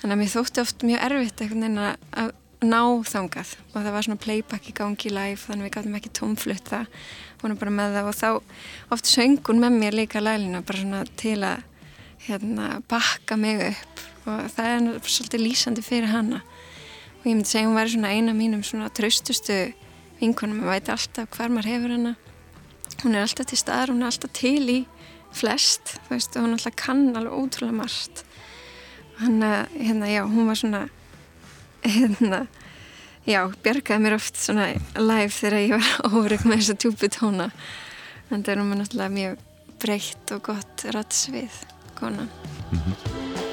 Þannig 0.00 0.16
að 0.16 0.20
mér 0.22 0.34
þótti 0.34 0.62
oft 0.62 0.82
mjög 0.86 1.04
erfitt 1.06 1.42
einhvern 1.44 1.62
veginn 1.66 1.82
að- 1.84 2.10
að 2.24 2.32
ná 2.66 2.80
þangað. 3.06 3.50
Og 3.74 3.76
það 3.84 3.92
var 3.92 4.02
svona 4.02 4.22
playback 4.24 4.68
í 4.70 4.74
gangi 4.74 5.10
live 5.12 5.40
þannig 5.44 5.62
að 5.62 5.66
við 5.68 5.74
gáttum 5.76 5.96
ekki 6.00 6.12
tómflutt 6.18 6.72
er 7.54 7.60
bara 7.60 7.74
með 7.74 7.96
það 7.96 8.10
og 8.10 8.16
þá 8.16 8.28
oft 8.96 9.10
söng 9.10 9.40
hún 9.46 9.62
með 9.62 9.78
mér 9.80 9.96
líka 10.00 10.22
lælina 10.22 10.62
bara 10.66 10.82
svona 10.82 11.02
til 11.20 11.38
að 11.46 11.62
hérna, 12.26 12.82
bakka 12.90 13.38
mig 13.38 13.62
upp 13.70 14.04
og 14.26 14.48
það 14.56 14.70
er 14.72 14.86
svolítið 15.06 15.44
lýsandi 15.44 15.84
fyrir 15.86 16.10
hana. 16.10 16.42
Og 17.20 17.28
ég 17.28 17.36
myndi 17.36 17.50
segja 17.50 17.68
hún 17.68 17.78
væri 17.78 17.94
svona 17.94 18.12
eina 18.14 18.34
mínum 18.34 18.64
svona 18.66 18.90
traustustu 18.90 19.56
vinkonum, 20.20 20.62
maður 20.62 20.74
veit 20.74 20.90
alltaf 20.96 21.30
hvar 21.36 21.52
maður 21.52 21.70
hefur 21.70 21.94
hana. 21.94 22.14
Hún 23.02 23.14
er 23.14 23.22
alltaf 23.22 23.50
til 23.50 23.60
staðar, 23.60 23.92
hún 23.92 24.02
er 24.02 24.10
alltaf 24.10 24.32
til 24.34 24.66
í 24.72 24.78
flest, 25.36 25.96
þú 26.06 26.16
veist, 26.16 26.36
og 26.36 26.46
hún 26.46 26.56
alltaf 26.56 26.76
kann 26.80 27.08
alveg 27.14 27.34
ótrúlega 27.36 27.76
margt. 27.76 28.24
Hann, 29.20 29.40
hérna, 29.76 30.10
já, 30.10 30.24
hún 30.26 30.48
var 30.50 30.58
svona 30.58 30.86
hérna 31.96 32.46
já, 33.26 33.40
bjargaði 33.64 34.04
mér 34.04 34.16
oft 34.18 34.38
svona 34.40 34.68
live 34.98 35.32
þegar 35.34 35.58
ég 35.62 35.74
var 35.76 36.14
órygg 36.22 36.46
með 36.46 36.62
þessa 36.62 36.78
tjúpu 36.84 37.10
tóna. 37.12 37.50
En 38.30 38.42
það 38.42 38.52
er 38.54 38.62
hún 38.62 38.78
náttúrulega 38.80 39.16
mjög 39.16 39.42
breytt 39.82 40.36
og 40.36 40.46
gott 40.50 40.86
rattsvið 40.96 41.60
konan. 41.98 42.30
Í 42.72 43.45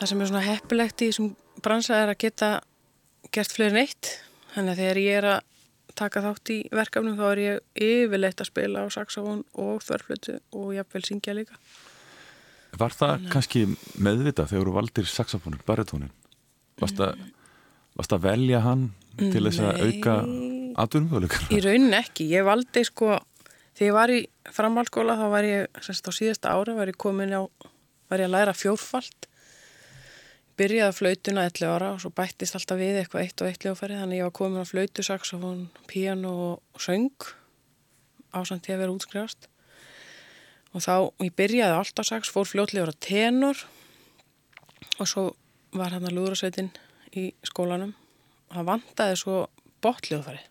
það 0.00 0.10
sem 0.10 0.20
er 0.22 0.30
svona 0.30 0.46
heppilegt 0.46 1.02
í 1.04 1.10
þessum 1.10 1.30
bransa 1.60 2.00
er 2.00 2.14
að 2.14 2.20
geta 2.24 2.50
gert 3.34 3.52
fleiri 3.52 3.76
neitt 3.76 4.12
þannig 4.54 4.72
að 4.72 4.80
þegar 4.80 5.00
ég 5.02 5.18
er 5.20 5.28
að 5.34 5.40
taka 5.98 6.22
þátt 6.24 6.52
í 6.54 6.58
verkefnum 6.72 7.18
þá 7.18 7.24
er 7.28 7.40
ég 7.42 7.84
yfirleitt 7.86 8.40
að 8.40 8.48
spila 8.48 8.84
á 8.84 8.88
saxofón 8.94 9.42
og 9.60 9.82
þörflutu 9.84 10.38
og 10.56 10.70
jafnvel 10.76 11.02
syngja 11.04 11.34
líka. 11.36 11.58
Var 12.80 12.94
það 12.94 13.26
kannski 13.34 13.64
meðvitað 14.00 14.52
þegar 14.52 14.70
þú 14.70 14.74
valdir 14.78 15.10
saxofónin, 15.10 15.62
baritónin? 15.66 16.12
Varst 16.80 17.02
að, 17.02 17.18
varst 17.98 18.14
að 18.16 18.24
velja 18.28 18.62
hann 18.64 18.86
til 19.18 19.42
þess 19.42 19.64
að 19.66 19.82
auka 19.84 20.14
atvinnumöðuleikar? 20.80 21.48
Í 21.52 21.60
raunin 21.66 21.98
ekki, 21.98 22.30
ég 22.30 22.46
valdi 22.46 22.86
sko 22.88 23.18
þegar 23.74 23.88
ég 23.90 23.96
var 23.98 24.14
í 24.14 24.20
framhaldsskóla 24.54 25.18
þá 25.18 25.26
var 25.34 25.48
ég 25.50 25.82
semst 25.84 26.08
á 26.08 26.12
síðasta 26.14 26.54
ára 26.54 26.78
var 26.78 26.92
ég 26.92 27.00
komin 27.00 27.34
á, 27.34 27.44
var 28.08 28.22
ég 28.22 28.30
að 28.30 28.36
læra 28.38 28.56
fjórfalt 28.56 29.29
byrjaði 30.60 30.86
að 30.90 30.98
flautuna 30.98 31.44
11 31.48 31.70
ára 31.72 31.90
og 31.94 32.02
svo 32.02 32.10
bættist 32.12 32.56
alltaf 32.58 32.78
við 32.80 32.98
eitthvað 33.00 33.22
eitt 33.24 33.42
og 33.42 33.48
eitt 33.48 33.64
ljófæri 33.64 33.96
þannig 33.96 34.20
ég 34.20 34.26
var 34.28 34.34
komin 34.36 34.60
á 34.60 34.68
flautu, 34.68 35.04
saxofón, 35.06 35.62
píano 35.88 36.32
og 36.50 36.82
söng 36.84 37.08
ásamt 38.36 38.68
ég 38.68 38.76
að 38.76 38.82
vera 38.84 38.94
útskrifast. 38.94 39.48
Og 40.76 40.84
þá, 40.84 40.94
ég 41.24 41.32
byrjaði 41.34 41.78
alltaf 41.78 42.06
sax, 42.06 42.30
fór 42.30 42.46
fljótlega 42.46 42.92
á 42.92 43.02
tenor 43.02 43.64
og 45.00 45.08
svo 45.08 45.24
var 45.72 45.96
hann 45.96 46.06
að 46.06 46.18
lúðrasveitin 46.18 46.70
í 47.16 47.30
skólanum. 47.48 47.96
Og 48.50 48.60
það 48.60 48.68
vantaði 48.68 49.16
svo 49.18 49.40
botljóðfæri 49.80 50.44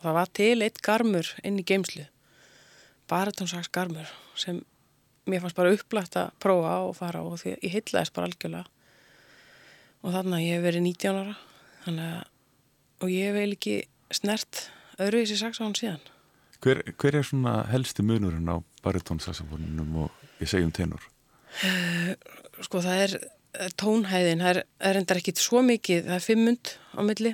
og 0.00 0.06
það 0.06 0.16
var 0.16 0.34
til 0.40 0.56
eitt 0.64 0.80
garmur 0.80 1.28
inn 1.44 1.60
í 1.60 1.66
geimslu 1.68 2.08
baratónsags 3.10 3.68
garmur 3.74 4.08
sem 4.38 4.62
mér 5.28 5.42
fannst 5.42 5.58
bara 5.58 5.72
upplægt 5.74 6.16
að 6.16 6.32
prófa 6.42 6.76
og 6.86 6.94
fara 6.96 7.22
og 7.26 7.36
því 7.42 7.56
ég 7.58 7.74
heitlaðist 7.74 8.14
bara 8.16 8.30
algjörlega 8.30 8.79
og 10.00 10.14
þannig 10.14 10.36
að 10.36 10.44
ég 10.44 10.56
hef 10.56 10.66
verið 10.68 10.86
19 10.86 11.20
ára 11.20 11.36
þannig 11.86 12.06
að 12.10 12.28
og 13.00 13.08
ég 13.08 13.30
hef 13.30 13.36
eiginlega 13.40 13.56
ekki 13.56 14.16
snert 14.20 14.62
öðru 15.00 15.20
í 15.20 15.24
þessi 15.24 15.40
saxofón 15.40 15.76
síðan. 15.78 16.00
Hver, 16.60 16.82
hver 17.00 17.16
er 17.16 17.24
svona 17.24 17.54
helsti 17.70 18.04
munurinn 18.04 18.50
á 18.52 18.60
baritónsaxofóninum 18.84 20.02
og 20.04 20.42
ég 20.42 20.50
segjum 20.50 20.72
tenor? 20.76 21.06
sko 22.60 22.82
það 22.84 23.04
er 23.06 23.14
er 23.58 23.74
tónhæðin, 23.80 24.42
það 24.42 24.52
er, 24.52 24.60
er 24.90 24.98
endar 25.00 25.20
ekki 25.20 25.34
svo 25.38 25.62
mikið, 25.66 26.04
það 26.06 26.16
er 26.16 26.24
fimmund 26.24 26.72
á 26.94 27.00
milli. 27.06 27.32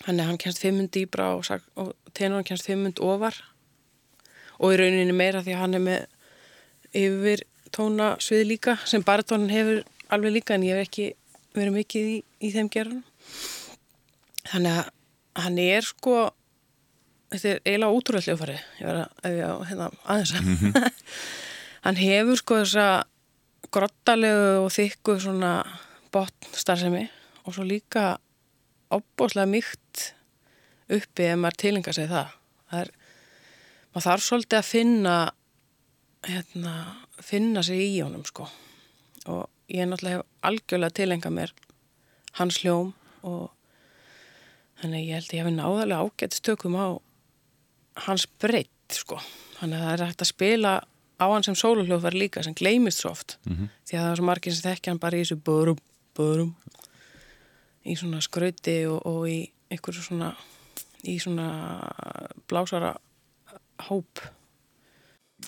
Þannig 0.00 0.22
að 0.22 0.28
hann 0.30 0.40
kennst 0.40 0.62
fimmund 0.62 0.92
dýbra 0.94 1.30
og, 1.36 1.66
og 1.80 1.92
tenorinn 2.16 2.46
kennst 2.46 2.68
fimmund 2.68 3.02
ofar. 3.04 3.36
Og 4.60 4.74
í 4.74 4.80
rauninni 4.80 5.16
meira 5.16 5.42
því 5.44 5.56
að 5.56 5.62
hann 5.64 5.78
er 5.78 5.84
með 5.84 7.00
yfir 7.00 7.44
tónasvið 7.74 8.46
líka 8.48 8.76
sem 8.88 9.02
baritónin 9.06 9.52
hefur 9.52 9.82
alveg 10.10 10.38
líka 10.38 10.56
en 10.56 10.66
ég 10.66 10.78
hef 10.78 10.88
ekki 10.88 11.10
verið 11.56 11.76
mikið 11.78 12.10
í, 12.10 12.18
í 12.46 12.52
þeim 12.54 12.70
gerðum. 12.72 13.04
Þannig 14.50 14.78
að 14.80 14.90
hann 15.40 15.58
er 15.62 15.86
sko 15.86 16.16
þetta 17.30 17.52
er 17.52 17.60
eiginlega 17.64 17.94
ótrúlega 17.94 18.26
hljófari 18.26 18.56
ég 18.80 18.88
verða 18.88 19.04
ef 19.22 19.36
ég 19.36 19.44
á 19.46 19.56
hérna 19.68 19.88
aðeins 20.02 20.32
að 20.34 21.04
hann 21.86 22.00
hefur 22.00 22.40
sko 22.40 22.58
þessa 22.64 22.86
grottalegu 23.70 24.48
og 24.64 24.72
þykku 24.74 25.16
svona 25.22 25.52
botn 26.10 26.56
starfsemi 26.58 27.04
og 27.44 27.54
svo 27.54 27.66
líka 27.66 28.16
opbóðslega 28.90 29.50
mýkt 29.50 30.08
uppi 30.90 31.28
ef 31.30 31.38
maður 31.38 31.60
tilengar 31.62 31.94
sig 31.94 32.10
það. 32.10 32.32
það 32.70 32.82
er, 32.82 32.90
maður 33.92 34.06
þarf 34.08 34.26
svolítið 34.26 34.58
að 34.58 34.70
finna 34.72 35.14
hérna, 36.26 36.74
finna 37.24 37.62
sig 37.64 37.84
í 37.84 38.00
honum 38.02 38.26
sko. 38.28 38.48
Og 39.30 39.46
ég 39.70 39.88
náttúrulega 39.88 40.20
hef 40.20 40.46
algjörlega 40.50 40.96
tilengað 40.98 41.36
mér 41.36 41.54
hans 42.38 42.60
hljóm 42.62 42.92
og 43.26 43.50
þannig 44.80 45.08
ég 45.08 45.18
held 45.18 45.30
að 45.30 45.36
ég 45.36 45.44
hef 45.44 45.56
náðarlega 45.56 46.04
ágætt 46.06 46.38
stökum 46.38 46.78
á 46.78 46.88
hans 48.06 48.26
breytt 48.40 48.96
sko. 48.96 49.18
Þannig 49.58 49.78
að 49.78 49.84
það 49.84 49.92
er 49.92 50.06
hægt 50.08 50.24
að 50.24 50.32
spila 50.32 50.74
á 51.20 51.26
hann 51.28 51.44
sem 51.44 51.58
sóluhljóðvar 51.58 52.16
líka 52.16 52.42
sem 52.42 52.56
gleymist 52.56 53.02
svo 53.02 53.12
oft. 53.12 53.36
Því 53.44 53.98
að 53.98 54.04
það 54.04 54.10
er 54.10 54.20
svo 54.20 54.28
margir 54.28 54.56
sem 54.56 54.70
þekkja 54.70 54.94
hann 54.94 55.02
bara 55.02 55.18
í 55.18 55.24
þessu 55.24 55.36
börum, 55.44 55.80
börum 56.16 56.54
í 57.84 57.96
svona 57.96 58.20
skrauti 58.24 58.78
og, 58.88 59.00
og 59.06 59.28
í 59.28 59.38
einhverju 59.70 60.04
svona 60.04 60.32
í 61.08 61.16
svona 61.20 61.48
blásara 62.48 62.94
hóp. 63.88 64.20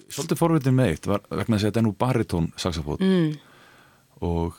Svolítið 0.08 0.40
forvitin 0.40 0.76
með 0.76 0.92
eitt 0.92 1.08
var 1.08 1.24
vegna 1.28 1.58
að 1.58 1.66
þetta 1.66 1.80
er 1.80 1.84
nú 1.84 1.92
baritón 1.96 2.52
saxofón 2.56 3.02
mm. 3.04 3.32
Og 4.22 4.58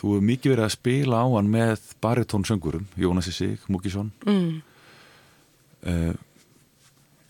þú 0.00 0.14
hefur 0.14 0.24
mikið 0.30 0.52
verið 0.54 0.66
að 0.68 0.74
spila 0.76 1.20
á 1.20 1.26
hann 1.34 1.48
með 1.52 1.86
baritón 2.04 2.44
söngurum, 2.48 2.86
Jónas 3.00 3.30
Sig, 3.34 3.58
Múkisson 3.68 4.12
Mm. 4.26 4.60
uh, 5.86 6.14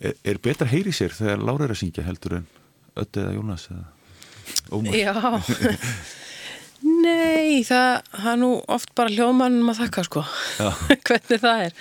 er, 0.00 0.14
er 0.24 0.38
betra 0.42 0.66
að 0.68 0.74
heyri 0.74 0.92
sér 0.96 1.14
þegar 1.16 1.42
Lára 1.46 1.66
er 1.68 1.74
að 1.74 1.80
syngja 1.82 2.04
heldur 2.06 2.38
en 2.40 2.46
Ötti 3.00 3.22
eða 3.22 3.34
Jónas 3.38 3.68
eða 3.70 3.86
Ómar? 4.74 4.96
Já. 4.98 5.14
Nei, 6.80 7.60
það, 7.68 7.98
það 8.14 8.30
er 8.32 8.38
nú 8.40 8.50
oft 8.72 8.92
bara 8.96 9.12
hljóðmannum 9.12 9.68
að 9.72 9.82
þakka 9.82 10.04
sko. 10.06 10.22
Hvernig 11.06 11.42
það 11.42 11.64
er. 11.66 11.74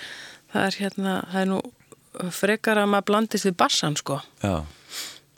Það 0.52 0.66
er 0.66 0.76
hérna, 0.82 1.14
það 1.32 1.40
er 1.40 1.48
nú 1.50 1.60
frekar 2.36 2.80
að 2.82 2.90
maður 2.92 3.06
blandist 3.08 3.48
við 3.48 3.56
bassan 3.62 3.96
sko. 3.98 4.18
Já, 4.44 4.54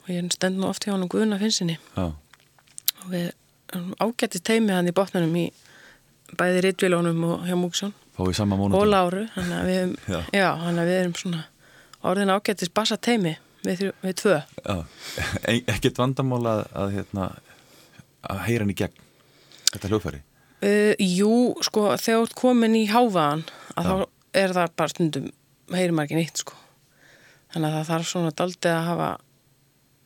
og 0.03 0.11
ég 0.11 0.27
stend 0.35 0.59
nú 0.59 0.67
oft 0.67 0.83
hjá 0.83 0.91
hann 0.95 1.07
Guðna 1.11 1.37
Finnsinni 1.39 1.77
já, 1.79 2.05
og 2.11 3.07
við 3.13 3.29
erum 3.73 3.93
ágættist 4.03 4.45
teimi 4.47 4.73
hann 4.75 4.89
í 4.89 4.93
botnunum 4.95 5.35
í 5.39 5.45
bæði 6.39 6.63
Ritvílónum 6.67 7.23
og 7.29 7.47
hjá 7.47 7.55
Múksson 7.59 7.93
og 8.17 8.85
Láru 8.89 9.23
þannig 9.33 9.57
að 9.57 9.69
við, 9.69 9.95
Já. 10.09 10.19
já. 10.33 10.49
þannig 10.63 10.83
að 10.83 10.89
við 10.91 10.99
erum 11.01 11.15
svona 11.17 11.41
orðin 12.03 12.33
ágættist 12.35 12.73
bassa 12.77 12.97
teimi 12.97 13.35
við, 13.65 13.81
við 14.03 14.15
tvö. 14.21 14.37
E- 15.51 15.63
ekkert 15.71 15.97
vandamál 16.01 16.41
að, 16.49 16.63
að, 16.77 16.91
hérna, 16.97 17.27
að 18.29 18.41
heyra 18.47 18.65
hann 18.65 18.73
í 18.73 18.77
gegn 18.83 18.97
þetta 19.73 19.89
hljóðfæri? 19.91 20.21
Uh, 20.63 20.93
jú, 21.03 21.31
sko, 21.65 21.89
þegar 21.99 22.19
þú 22.21 22.25
ert 22.27 22.35
komin 22.39 22.75
í 22.79 22.83
háfaðan 22.91 23.41
að 23.75 23.89
þá 23.89 23.95
er 24.43 24.53
það 24.55 24.75
bara 24.79 24.93
stundum 24.93 25.25
heyrir 25.73 25.95
maður 25.95 26.07
ekki 26.11 26.19
nýtt, 26.21 26.41
sko. 26.43 26.55
Þannig 27.53 27.69
að 27.69 27.75
það 27.77 27.89
þarf 27.91 28.09
svona 28.09 28.31
daldið 28.39 28.71
að 28.73 28.87
hafa 28.89 29.09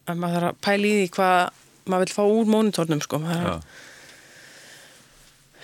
að 0.08 0.22
maður 0.24 0.38
þarf 0.38 0.50
að 0.56 0.62
pæla 0.68 0.88
í 0.88 0.96
því 0.98 1.10
hvað 1.18 1.64
maður 1.92 2.08
vil 2.08 2.16
fá 2.18 2.24
úr 2.26 2.50
mónitornum, 2.54 3.04
sko 3.04 3.20
maður 3.24 3.48
Já, 3.48 3.58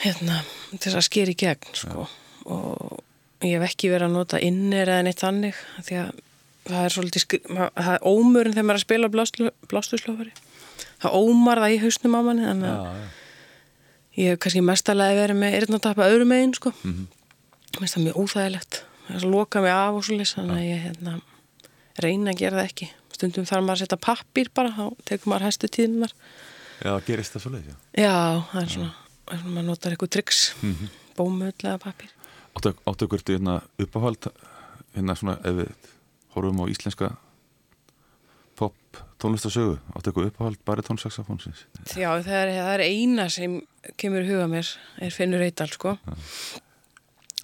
hérna, 0.04 0.42
þess 0.76 1.00
að 1.00 1.08
skera 1.08 1.34
í 1.34 1.40
gegn, 1.40 1.74
sko 1.80 2.08
og 2.44 3.00
ég 3.46 3.58
hef 3.58 3.70
ekki 3.70 3.92
verið 3.92 4.10
að 4.10 4.16
nota 4.18 4.40
innir 4.44 4.90
eða 4.90 5.04
neitt 5.08 5.22
þannig, 5.24 5.60
því 5.88 6.00
að 6.02 6.24
það 6.68 6.84
er 6.84 6.96
svolítið, 6.96 7.36
það 7.48 7.92
er 7.94 8.08
ómurinn 8.08 8.56
þegar 8.56 8.68
maður 8.70 8.80
er 8.80 8.82
að 8.82 8.88
spila 8.88 9.12
blástuslöfari 9.72 10.34
það 11.04 11.20
ómar 11.20 11.62
það 11.64 11.76
í 11.76 11.84
hausnum 11.84 12.16
á 12.16 12.22
manni 12.24 12.48
þannig 12.48 12.72
að 12.72 12.80
já, 12.80 13.04
já. 13.04 13.12
Ég 14.14 14.30
hef 14.30 14.42
kannski 14.44 14.62
mestalega 14.62 15.24
verið 15.24 15.40
með 15.42 15.56
eyrnatappa 15.58 16.06
öðrum 16.06 16.30
megin, 16.30 16.52
sko. 16.54 16.70
Mér 16.86 17.80
finnst 17.80 17.96
það 17.96 18.04
mjög 18.04 18.18
óþægilegt. 18.22 18.76
Það 19.08 19.16
er 19.16 19.24
að 19.24 19.32
loka 19.34 19.62
mig 19.64 19.74
af 19.74 19.96
og 19.98 20.04
svo 20.06 20.18
leys, 20.20 20.34
þannig 20.38 20.60
að 20.60 20.68
ég 20.68 20.84
hérna, 20.84 21.14
reyna 22.06 22.34
að 22.34 22.44
gera 22.44 22.60
það 22.60 22.68
ekki. 22.70 22.90
Stundum 23.14 23.46
þarf 23.50 23.64
maður 23.64 23.78
að 23.78 23.84
setja 23.84 24.00
pappir 24.02 24.52
bara, 24.56 24.74
þá 24.74 25.06
tekur 25.10 25.32
maður 25.34 25.48
hæstu 25.48 25.70
tíðunar. 25.70 26.14
já, 26.84 26.92
gerist 27.08 27.36
það 27.36 27.46
svo 27.46 27.54
leið 27.54 27.70
já. 27.70 27.76
Já, 28.04 28.16
það 28.52 28.62
er 28.64 28.72
svona, 28.76 28.92
svona 29.30 29.54
maður 29.56 29.68
notar 29.70 29.96
eitthvað 29.96 30.14
triks, 30.18 30.42
mm 30.62 30.74
-hmm. 30.74 30.94
bómull 31.18 31.54
eða 31.54 31.78
pappir. 31.84 32.10
Áttu, 32.54 32.74
áttu 32.86 33.06
ykkur 33.06 33.26
hérna, 33.28 33.62
uppáhald 33.82 34.30
hérna 34.96 35.16
svona 35.16 35.38
ef 35.44 35.56
við 35.62 35.70
horfum 36.36 36.62
á 36.62 36.66
íslenska 36.70 37.16
pop 38.56 38.76
tónlistasögu 39.22 39.80
áttu 39.96 40.12
ykkur 40.12 40.30
uppáhald 40.30 40.60
baritónsaxafónsins 40.66 41.66
Já, 41.96 42.10
það 42.22 42.38
er, 42.42 42.52
það 42.60 42.74
er 42.74 42.84
eina 42.86 43.30
sem 43.30 43.62
kemur 44.00 44.26
í 44.26 44.30
huga 44.30 44.48
mér, 44.52 44.70
er 45.02 45.14
Finnur 45.14 45.44
Eidal, 45.44 45.70
sko, 45.74 45.96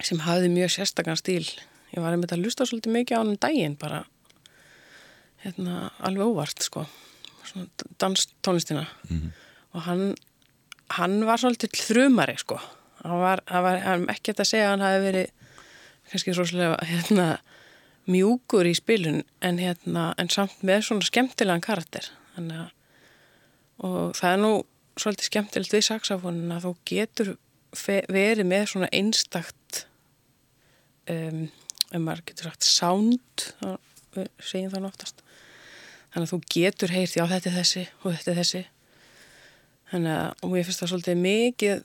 sem 0.00 0.22
hafði 0.24 0.50
mjög 0.52 0.72
sérstakann 0.76 1.18
stíl. 1.20 1.44
Ég 1.90 2.02
var 2.02 2.14
einmitt 2.14 2.32
að 2.32 2.44
lusta 2.44 2.66
svolítið 2.68 2.94
mikið 2.94 3.18
á 3.18 3.20
hann 3.20 3.32
um 3.34 3.40
daginn, 3.40 3.76
bara, 3.80 4.04
hérna, 5.44 5.90
alveg 6.06 6.32
óvart, 6.32 6.64
sko, 6.66 6.84
danstónlistina. 8.02 8.86
Og 9.74 9.86
hann, 9.86 10.14
hann 10.96 11.20
var 11.28 11.40
svolítið 11.40 11.76
þrumari, 11.88 12.36
sko. 12.40 12.58
Hann 13.04 13.22
var, 13.22 13.44
hann 13.48 13.64
var 13.64 13.84
hann, 13.84 14.08
ekki 14.12 14.34
að 14.36 14.50
segja 14.50 14.68
að 14.68 14.74
hann 14.74 14.86
hafi 14.88 15.04
verið 15.06 15.30
kannski 16.10 16.34
svolítið, 16.36 16.74
hérna, 16.90 17.28
mjúkur 18.10 18.66
í 18.66 18.74
spilun, 18.76 19.22
en 19.44 19.62
hérna, 19.62 20.10
en 20.18 20.30
samt 20.32 20.64
með 20.66 20.88
svona 20.88 21.06
skemmtilegan 21.06 21.64
karakter. 21.64 22.10
Að 22.36 22.68
og 23.80 24.16
það 24.16 24.34
er 24.34 24.42
nú 24.42 24.52
svolítið 25.00 25.28
skemmtilegt 25.30 25.74
við 25.74 25.86
saxofónin 25.86 26.52
að 26.52 26.66
þú 26.66 26.72
getur 26.90 27.32
verið 28.10 28.48
með 28.50 28.66
svona 28.72 28.90
einstakt 28.92 29.84
um, 31.08 31.46
ef 31.90 32.02
maður 32.02 32.24
getur 32.28 32.50
sagt 32.50 32.66
sound 32.66 33.46
segjum 34.42 34.72
það 34.72 34.82
nú 34.82 34.90
oftast 34.90 35.22
þannig 36.10 36.26
að 36.26 36.32
þú 36.32 36.40
getur 36.54 36.94
heyrt 36.94 37.16
já 37.16 37.24
þetta 37.30 37.50
er 37.50 37.56
þessi 37.60 37.86
og 38.02 38.12
þetta 38.16 38.32
er 38.32 38.40
þessi. 38.40 38.62
Þannig 39.90 40.16
að 40.16 40.44
og 40.46 40.58
ég 40.58 40.68
finnst 40.68 40.82
það 40.82 40.92
svolítið 40.92 41.24
mikið 41.24 41.82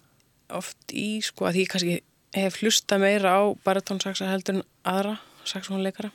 oft 0.59 0.93
í 0.93 1.07
sko 1.25 1.47
að 1.47 1.57
því 1.57 1.69
kannski 1.71 1.95
hef 2.35 2.59
hlusta 2.61 2.99
meira 3.01 3.37
á 3.37 3.43
baratónsaxa 3.65 4.29
heldur 4.29 4.59
en 4.59 4.65
aðra 4.85 5.15
saxofónleikara 5.47 6.11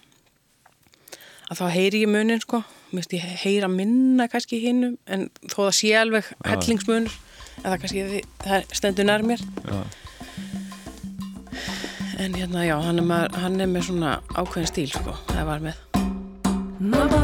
að 1.51 1.59
þá 1.59 1.67
heyri 1.75 2.05
ég 2.05 2.11
munin 2.11 2.43
sko. 2.43 2.63
Mist 2.95 3.13
ég 3.15 3.25
heyra 3.43 3.69
minna 3.71 4.27
kannski 4.31 4.61
hinnum 4.63 4.97
en 5.11 5.29
þó 5.47 5.67
það 5.67 5.75
sé 5.79 5.91
alveg 5.99 6.31
hellingsmunur 6.47 7.17
eða 7.65 7.81
kannski 7.83 8.23
það 8.43 8.77
stendur 8.79 9.11
nær 9.11 9.27
mér. 9.27 9.43
Já. 9.67 9.83
en 12.21 12.35
hérna 12.35 12.65
já, 12.67 12.75
hann 12.85 12.99
er, 13.01 13.05
með, 13.09 13.37
hann 13.41 13.61
er 13.65 13.69
með 13.71 13.87
svona 13.89 14.19
ákveðin 14.37 14.69
stíl 14.69 14.91
sko, 14.93 15.15
það 15.31 15.47
var 15.49 15.63
með. 15.65 15.79
Mamma, 16.81 17.23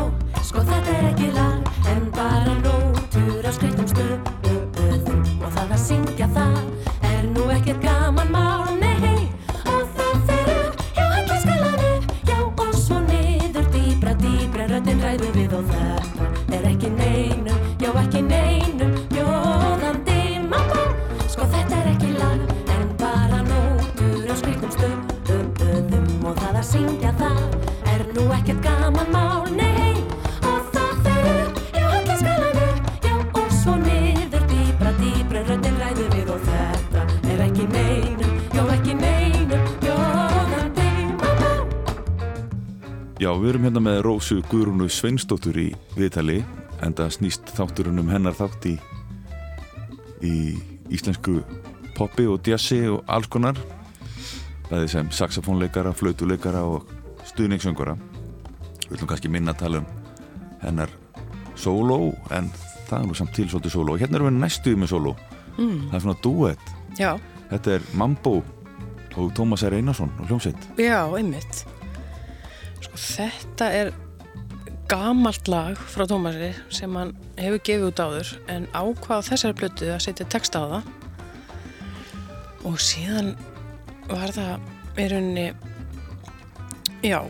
sko 0.57 0.65
þetta 0.71 0.93
er 0.99 1.09
ekki 1.11 1.27
lag 1.37 1.91
En 1.93 2.07
bara 2.17 2.66
Já, 43.27 43.33
við 43.43 43.49
erum 43.51 43.65
hérna 43.67 43.81
með 43.83 43.97
Rósu 44.05 44.37
Guðrúnu 44.47 44.87
Sveinsdóttur 44.87 45.57
í 45.59 45.65
viðtali 45.97 46.37
en 46.87 46.93
það 46.95 47.09
snýst 47.17 47.49
þátturinn 47.57 47.99
um 47.99 48.13
hennar 48.13 48.37
þátt 48.39 48.69
í, 48.71 48.75
í 50.23 50.35
íslensku 50.95 51.41
poppi 51.97 52.29
og 52.31 52.39
djassi 52.47 52.79
og 52.87 53.03
alls 53.11 53.27
konar 53.27 53.59
bæði 54.69 54.93
sem 54.95 55.11
saxofónleikara, 55.11 55.91
flautuleikara 55.99 56.63
og 56.71 56.87
stuðningssöngara 57.33 57.97
við 57.99 58.95
ætlum 58.95 59.11
kannski 59.11 59.35
minna 59.35 59.57
að 59.57 59.63
tala 59.65 59.83
um 59.83 59.91
hennar 60.63 60.95
sóló 61.59 61.99
en 62.31 62.53
það 62.87 62.99
er 63.01 63.11
nú 63.11 63.19
samt 63.19 63.35
til 63.35 63.51
svolítið 63.51 63.75
sóló. 63.75 63.97
Og 63.97 64.05
hérna 64.05 64.21
erum 64.21 64.31
við 64.31 64.43
næstuði 64.45 64.85
með 64.85 64.95
sóló. 64.95 65.17
Mm. 65.57 65.89
það 65.89 65.99
er 65.99 66.07
svona 66.07 66.23
duett 66.23 66.75
já, 66.95 67.11
þetta 67.51 67.81
er 67.81 67.95
Mambo 67.99 68.39
og 69.17 69.33
Tómas 69.35 69.67
R. 69.67 69.81
Einarsson 69.81 70.15
og 70.21 70.31
hljómsveit. 70.31 70.71
Já, 70.79 71.01
einmitt 71.11 71.67
sko 72.85 73.01
þetta 73.01 73.71
er 73.81 73.93
gamalt 74.91 75.49
lag 75.51 75.79
frá 75.91 76.07
Tómasi 76.07 76.53
sem 76.75 76.93
hann 76.99 77.15
hefur 77.41 77.63
gefið 77.67 77.89
út 77.89 78.03
áður 78.03 78.33
en 78.53 78.69
ákvað 78.75 79.27
þessari 79.31 79.59
plötu 79.59 79.91
að 79.91 80.05
setja 80.05 80.29
texta 80.31 80.63
á 80.63 80.67
það. 80.77 80.93
Og 82.67 82.79
síðan 82.83 83.33
var 84.11 84.35
það 84.35 85.01
í 85.03 85.09
rauninni 85.11 85.49
já 87.07 87.21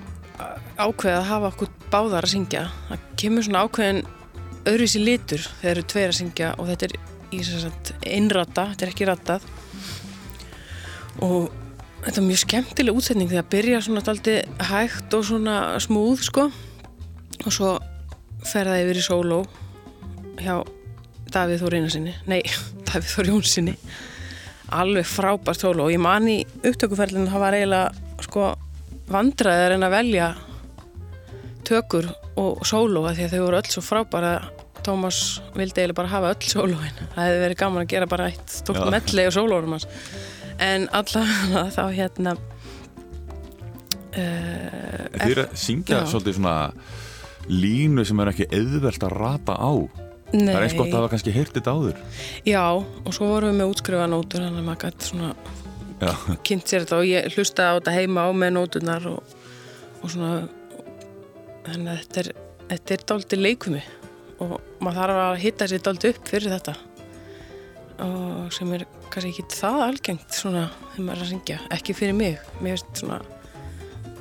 ákveð 0.77 1.15
að 1.17 1.29
hafa 1.31 1.51
okkur 1.55 1.73
báðar 1.93 2.27
að 2.29 2.35
syngja. 2.35 2.67
Það 2.91 3.05
kemur 3.23 3.47
svona 3.47 3.65
ákveðin 3.65 4.03
öðruvísi 4.67 5.03
litur 5.03 5.45
þegar 5.61 5.73
eru 5.73 5.87
tveir 5.93 6.11
að 6.13 6.19
syngja 6.21 6.51
og 6.61 6.73
þetta 6.73 6.89
er 6.89 6.99
í 7.33 7.43
sem 7.47 7.63
sagt 7.63 7.93
einrata, 8.07 8.69
þetta 8.73 8.87
er 8.87 8.93
ekki 8.93 9.09
ratað 9.09 9.47
og 11.25 11.55
þetta 12.05 12.21
er 12.21 12.27
mjög 12.27 12.43
skemmtileg 12.43 12.99
útsetning 12.99 13.31
þegar 13.31 13.49
byrja 13.53 13.83
svona 13.87 14.03
daldi 14.07 14.37
hægt 14.71 15.15
og 15.17 15.25
svona 15.29 15.57
smúð 15.83 16.25
sko. 16.27 16.49
Og 17.45 17.53
svo 17.53 17.77
fer 18.47 18.69
það 18.71 18.83
yfir 18.85 19.01
í 19.01 19.07
sóló 19.07 19.41
hjá 20.41 20.61
Davíð 21.35 21.65
Þór 21.65 21.77
Einarsinni 21.79 22.13
nei, 22.31 22.43
Davíð 22.89 23.15
Þór 23.15 23.33
Jónsinni 23.33 23.77
alveg 24.77 25.07
frábært 25.07 25.63
sóló. 25.63 25.87
Og 25.87 25.95
ég 25.95 26.03
man 26.03 26.27
í 26.31 26.41
upptökuferlinu 26.67 27.31
það 27.31 27.45
var 27.45 27.57
eiginlega 27.59 28.27
sko 28.27 28.53
vandræði 29.11 29.65
að 29.65 29.73
reyna 29.73 29.91
að 29.91 29.97
velja 29.97 30.29
tökur 31.67 32.09
og 32.39 32.63
sóló 32.67 33.07
því 33.09 33.27
að 33.27 33.35
þau 33.35 33.43
voru 33.45 33.61
öll 33.61 33.73
svo 33.73 33.85
frábæra 33.85 34.37
Tómas 34.87 35.41
vildi 35.57 35.83
eiginlega 35.83 35.99
bara 35.99 36.11
hafa 36.13 36.33
öll 36.35 36.47
sólóin. 36.47 36.99
Það 37.15 37.25
hefði 37.25 37.39
verið 37.43 37.61
gaman 37.63 37.83
að 37.83 37.93
gera 37.93 38.07
bara 38.11 38.29
eitt 38.31 38.53
stórt 38.55 38.85
Já. 38.85 38.91
melli 38.95 39.25
og 39.27 39.35
sólórum 39.35 39.75
hans 39.75 39.87
en 40.63 40.89
allavega 40.97 41.65
þá 41.75 41.83
hérna 41.97 42.37
uh, 44.17 45.05
Þið 45.17 45.31
eru 45.31 45.45
að 45.47 45.57
syngja 45.61 46.01
Já. 46.01 46.09
svolítið 46.13 46.39
svona 46.39 46.57
línu 47.47 48.05
sem 48.07 48.21
er 48.23 48.33
ekki 48.33 48.49
auðvelt 48.51 49.07
að 49.07 49.17
rata 49.17 49.55
á. 49.55 49.73
Það 50.33 50.57
er 50.57 50.65
eins 50.65 50.75
gott 50.75 50.91
að 50.91 50.99
hafa 50.99 51.11
kannski 51.13 51.35
heyrt 51.37 51.55
þetta 51.55 51.75
áður. 51.77 52.01
Já, 52.49 52.65
og 52.75 53.13
svo 53.15 53.29
vorum 53.31 53.53
við 53.53 53.61
með 53.61 53.75
útskrifa 53.75 54.09
nótur 54.11 54.43
þannig 54.43 54.65
að 54.65 54.67
maður 54.67 54.83
gæti 54.89 55.11
svona 55.13 55.31
Já, 55.97 56.13
kynnt 56.45 56.69
sér 56.69 56.83
þetta 56.85 56.99
og 56.99 57.07
ég 57.09 57.29
hlustaði 57.33 57.69
á 57.73 57.77
þetta 57.79 57.95
heima 57.95 58.27
á 58.29 58.31
með 58.37 58.51
nóturnar 58.59 59.07
og, 59.09 59.37
og 60.03 60.11
svona 60.13 60.33
þannig 61.65 61.93
að 61.93 62.03
þetta 62.03 62.21
er, 62.21 62.29
þetta 62.73 62.97
er 62.97 63.07
dálítið 63.13 63.43
leikumi 63.47 63.85
og 64.45 64.59
maður 64.85 64.99
þarf 65.01 65.23
að 65.23 65.39
hitta 65.47 65.69
sér 65.71 65.87
dálítið 65.87 66.13
upp 66.13 66.29
fyrir 66.35 66.53
þetta 66.53 66.75
og 68.05 68.53
sem 68.55 68.73
er 68.77 68.87
kannski 69.13 69.33
ekki 69.33 69.47
það 69.57 69.83
algengt 69.87 70.37
svona 70.37 70.67
þegar 70.93 71.07
maður 71.07 71.17
er 71.17 71.27
að 71.27 71.33
syngja, 71.33 71.59
ekki 71.77 71.97
fyrir 71.97 72.17
mig. 72.17 72.41
Mér 72.61 72.77
finnst 72.77 73.03
svona 73.03 73.21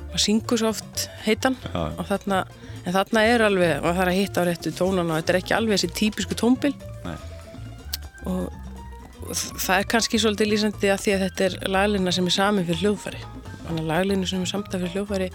maður 0.06 0.22
syngur 0.26 0.62
svo 0.62 0.72
oft 0.72 1.08
heitan. 1.26 1.58
Já, 1.66 1.80
og 1.86 2.04
þarna, 2.08 2.44
en 2.84 2.96
þarna 2.96 3.24
er 3.30 3.46
alveg 3.48 3.82
maður 3.84 3.98
þarf 4.00 4.12
að 4.12 4.20
hitta 4.20 4.44
á 4.44 4.48
réttu 4.48 4.76
tónana 4.76 5.16
og 5.16 5.20
þetta 5.20 5.34
er 5.34 5.40
ekki 5.42 5.58
alveg 5.58 5.80
þessi 5.80 5.96
típisku 6.00 6.38
tónbil. 6.38 6.72
Og 8.26 8.46
og 9.26 9.34
það 9.34 9.80
er 9.80 9.88
kannski 9.90 10.20
svolítið 10.22 10.50
lýsandi 10.52 10.90
að 10.92 11.02
því 11.02 11.14
að 11.14 11.22
þetta 11.26 11.46
er 11.46 11.56
laglina 11.72 12.14
sem 12.14 12.28
er 12.28 12.34
samin 12.34 12.66
fyrir 12.68 12.82
hljóðfæri. 12.84 13.22
Þannig 13.66 13.82
að 13.82 13.90
laglinu 13.90 14.30
sem 14.30 14.44
er 14.44 14.50
samtað 14.50 14.84
fyrir 14.84 14.94
hljóðfæri 14.96 15.28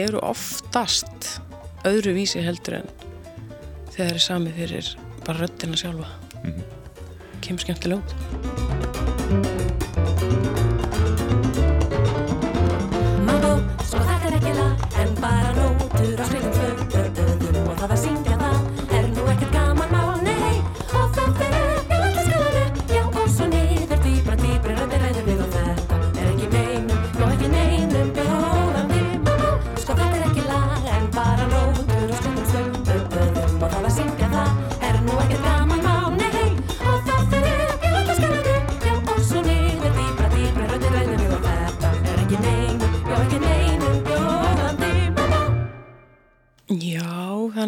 eru 0.00 0.22
oftast 0.24 1.30
öðru 1.88 2.14
vísi 2.16 2.42
heldur 2.44 2.80
en 2.80 2.90
þegar 3.90 3.96
það 3.96 4.14
er 4.14 4.24
sami 4.24 4.54
fyrir 4.56 4.92
bara 5.26 5.44
röddina 5.44 5.80
sjálfa. 5.80 6.12
Mhm. 6.44 6.79
Kemur 7.40 7.66
skemmtilega 7.66 8.00
út 8.00 8.69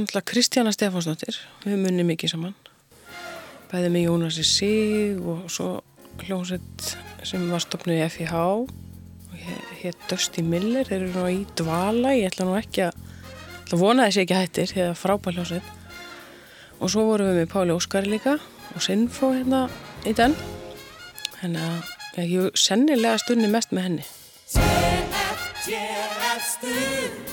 náttúrulega 0.02 0.26
Kristjana 0.26 0.72
Stefánsdóttir. 0.74 1.38
Við 1.64 1.78
munum 1.80 2.08
mikið 2.10 2.34
saman. 2.34 2.54
Bæði 3.70 3.90
með 3.92 4.06
Jónasi 4.06 4.44
Sig 4.44 5.20
og 5.20 5.46
svo 5.50 5.82
hljómsveit 6.22 6.96
sem 7.26 7.44
var 7.50 7.62
stopnuð 7.62 8.00
í 8.00 8.08
FIH 8.10 8.34
og 8.42 8.72
hér 9.80 9.96
Dusty 10.10 10.42
Miller. 10.42 10.88
Þeir 10.88 11.06
eru 11.06 11.12
nú 11.14 11.28
í 11.30 11.44
dvala. 11.58 12.16
Ég 12.18 12.32
ætla 12.32 12.48
nú 12.48 12.56
ekki 12.58 12.88
að 12.88 12.98
ætla 13.62 13.78
að 13.78 13.84
vona 13.84 14.08
þessi 14.08 14.24
ekki 14.24 14.40
hættir. 14.40 14.72
Því 14.72 14.84
að 14.88 15.00
frábær 15.00 15.38
hljómsveit. 15.38 15.70
Og 16.82 16.90
svo 16.90 17.06
vorum 17.06 17.30
við 17.30 17.40
með 17.40 17.52
Páli 17.54 17.76
Óskari 17.76 18.10
líka 18.10 18.36
og 18.74 18.82
Sinfó 18.82 19.32
hérna 19.36 19.68
í 20.08 20.16
den. 20.18 20.34
Þannig 21.38 21.62
að 22.18 22.34
ég 22.34 22.58
sennilega 22.58 23.22
stunni 23.22 23.50
mest 23.50 23.72
með 23.72 23.88
henni. 23.88 24.10
Gjörið 25.62 26.42
svo 26.42 26.68
vel 26.68 27.32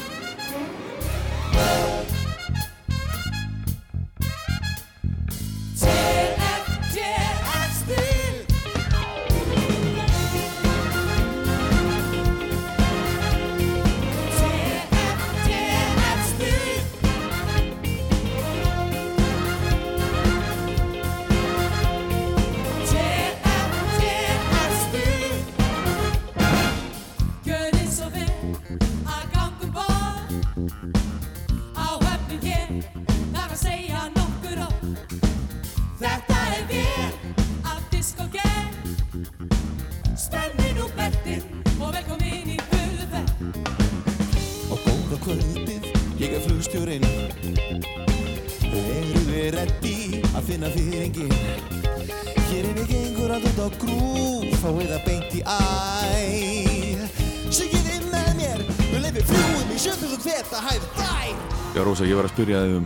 Já, 62.00 62.06
Rósa, 62.06 62.12
ég 62.14 62.16
var 62.16 62.28
að 62.30 62.32
spyrja 62.32 62.60
þig 62.64 62.74
um, 62.78 62.86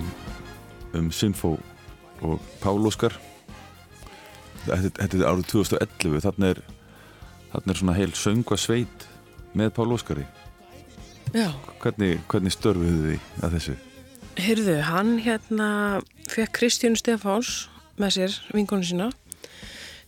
um 0.97 1.07
Sinfó 1.13 1.49
og 2.25 2.45
Pál 2.63 2.79
Óskar. 2.89 3.13
Þetta, 4.63 4.87
þetta 5.03 5.17
er 5.19 5.25
árið 5.29 5.49
2011, 5.51 6.21
þarna 6.23 6.47
er, 6.49 6.61
þarna 7.51 7.73
er 7.75 7.77
svona 7.77 7.93
heil 7.93 8.13
söngvasveit 8.17 9.03
með 9.53 9.69
Pál 9.75 9.91
Óskari. 9.93 10.23
Já, 11.29 11.51
Hvernig, 11.83 12.23
hvernig 12.31 12.55
störfuðu 12.55 13.11
þið 13.11 13.43
að 13.45 13.53
þessu? 13.53 13.75
heyrðu, 14.41 14.77
hann 14.87 15.11
hérna 15.21 15.67
fekk 16.31 16.55
Kristjánu 16.57 16.97
Stefáns 16.97 17.51
með 18.01 18.15
sér, 18.15 18.37
vinkonu 18.55 18.87
sína, 18.87 19.11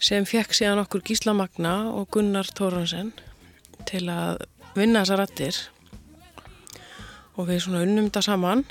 sem 0.02 0.26
fekk 0.26 0.56
síðan 0.58 0.82
okkur 0.82 1.04
Gísla 1.06 1.36
Magna 1.38 1.76
og 1.92 2.08
Gunnar 2.16 2.50
Tóransen 2.58 3.12
til 3.86 4.08
að 4.10 4.42
vinna 4.74 5.06
þessar 5.06 5.22
rættir 5.22 5.62
og 7.38 7.52
við 7.52 7.62
svona 7.68 7.84
unnum 7.86 8.10
þetta 8.10 8.26
saman 8.32 8.66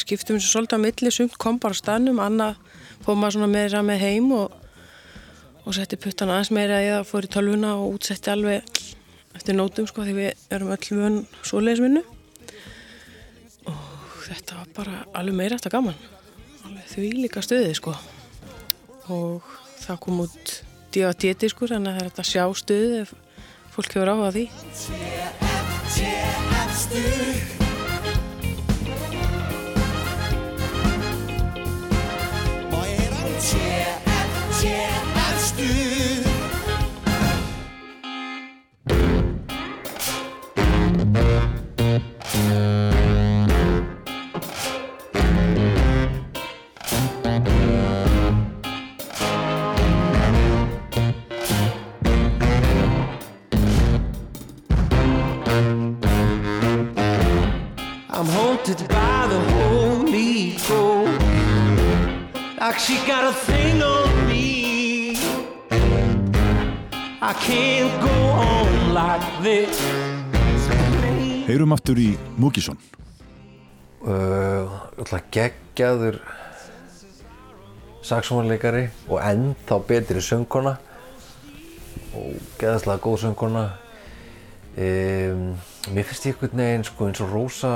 skiptum 0.00 0.38
þessu 0.38 0.52
svolítið 0.52 0.78
á 0.78 0.84
milli, 0.84 1.12
sumt 1.14 1.36
kom 1.40 1.60
bara 1.62 1.76
á 1.76 1.80
staðnum, 1.80 2.20
annað 2.22 2.58
fór 3.04 3.18
maður 3.18 3.36
svona 3.38 3.52
meira 3.52 3.82
með 3.86 4.02
heim 4.04 4.30
og, 4.36 4.54
og 5.64 5.76
setti 5.76 5.98
puttan 6.00 6.32
aðeins 6.32 6.52
meira 6.54 6.82
það, 6.82 7.06
fór 7.10 7.28
í 7.28 7.32
tölvuna 7.36 7.70
og 7.80 7.96
útsetti 7.96 8.32
alveg 8.32 8.60
eftir 9.36 9.56
nótum 9.56 9.86
sko 9.88 10.04
því 10.06 10.14
við 10.16 10.30
erum 10.56 10.72
öll 10.74 10.86
vön 10.96 11.18
svoleiðisvinnu 11.44 12.02
og 13.68 14.22
þetta 14.26 14.60
var 14.60 14.68
bara 14.76 15.02
alveg 15.16 15.36
meira 15.42 15.58
eftir 15.58 15.74
gaman. 15.74 15.98
Alveg 16.66 16.86
því 16.94 17.10
líka 17.20 17.44
stöðið 17.44 17.76
sko. 17.78 17.92
Og 19.12 19.44
það 19.84 20.02
kom 20.06 20.24
út 20.24 20.44
D.A.D. 20.96 21.50
sko 21.52 21.68
þannig 21.70 21.90
að 21.92 21.96
það 21.98 22.02
er 22.02 22.08
þetta 22.10 22.30
sjá 22.30 22.44
stöðið 22.62 22.94
ef 23.02 23.10
fólk 23.76 23.92
hefur 23.92 24.12
áhuga 24.14 24.28
á 24.32 24.34
því 24.36 24.44
雨 35.58 35.95
this. 69.46 69.78
Heyrum 71.46 71.74
aftur 71.76 71.98
í 72.02 72.08
Múkisson. 72.40 72.78
uh, 74.06 74.66
alltaf 74.98 75.22
geggjaður 75.34 76.18
saxómanleikari 78.06 78.88
og 79.06 79.20
ennþá 79.22 79.78
betri 79.86 80.22
söngkona 80.22 80.76
og 82.18 82.36
geðaslega 82.58 83.02
góð 83.02 83.16
söngkona 83.24 83.64
um, 84.78 85.46
mér 85.94 86.06
finnst 86.06 86.26
ég 86.26 86.34
einhvern 86.34 86.62
veginn 86.62 86.86
sko, 86.86 87.08
eins 87.08 87.22
og 87.22 87.32
Rósa 87.34 87.72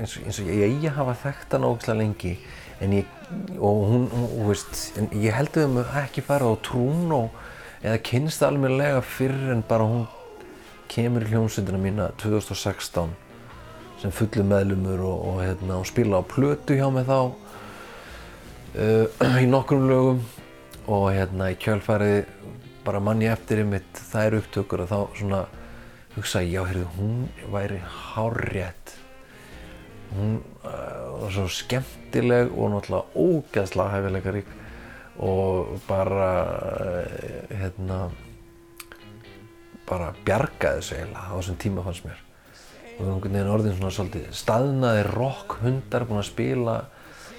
eins, 0.00 0.18
eins 0.24 0.40
og 0.40 0.48
ég 0.52 0.66
eigi 0.68 0.90
að 0.92 0.98
hafa 1.02 1.16
þekkt 1.26 1.56
hana 1.58 1.72
ógislega 1.72 2.00
lengi 2.00 2.34
en 2.84 2.98
ég, 3.00 3.14
og 3.60 3.86
hún, 3.92 4.10
hún 4.12 4.48
veist, 4.48 4.92
en 5.00 5.08
ég 5.12 5.36
held 5.36 5.56
að 5.60 5.78
við 5.78 5.96
ekki 6.04 6.24
fara 6.24 6.48
á 6.48 6.54
trún 6.64 7.16
og 7.16 7.40
eða 7.84 8.00
kynst 8.04 8.44
almennilega 8.44 9.00
fyrr 9.04 9.52
en 9.52 9.64
bara 9.68 9.88
hún 9.88 10.04
kemur 10.94 11.24
í 11.26 11.30
hljómsveitina 11.32 11.78
mína 11.80 12.04
2016 12.22 13.10
sem 13.98 14.12
fullu 14.14 14.44
meðlumur 14.46 15.00
og, 15.02 15.24
og, 15.30 15.38
hérna, 15.42 15.80
og 15.80 15.88
spila 15.88 16.20
á 16.20 16.22
plötu 16.28 16.76
hjá 16.78 16.86
mig 16.94 17.08
þá 17.08 17.18
uh, 18.78 19.40
í 19.42 19.46
nokkrum 19.50 19.88
lögum. 19.90 20.24
Og 20.84 21.06
hérna 21.14 21.48
í 21.48 21.56
kjölfærið 21.56 22.26
bara 22.84 23.00
manni 23.00 23.30
eftir 23.32 23.62
einmitt 23.62 24.00
þær 24.12 24.36
upptökur 24.42 24.82
og 24.84 24.90
þá 24.90 24.98
svona 25.16 25.38
hugsa 26.14 26.42
ég, 26.44 26.58
já, 26.58 26.66
heyrðu, 26.68 26.90
hún 26.98 27.14
væri 27.54 27.80
hárrétt. 28.12 28.92
Hún 30.14 30.36
uh, 30.62 31.22
var 31.22 31.32
svo 31.34 31.46
skemmtileg 31.50 32.52
og 32.52 32.74
náttúrulega 32.74 33.08
ógeðslega 33.16 33.96
hæfileikarík 33.96 34.52
og 35.24 35.74
bara 35.88 36.28
uh, 36.44 37.56
hérna 37.56 37.98
bara 39.88 40.12
bjargaði 40.24 40.80
þessu 40.80 40.96
eiginlega 40.98 41.28
á 41.28 41.34
þessum 41.36 41.60
tíma 41.60 41.84
fannst 41.84 42.06
mér. 42.06 42.20
Og 42.94 43.00
við 43.00 43.10
einhvern 43.10 43.36
veginn 43.36 43.52
orðin 43.52 43.76
svona 43.78 43.94
svolítið 43.96 44.26
staðnaði 44.38 45.06
rock 45.10 45.56
hundar 45.62 46.06
búin 46.08 46.20
að 46.22 46.28
spila 46.30 46.76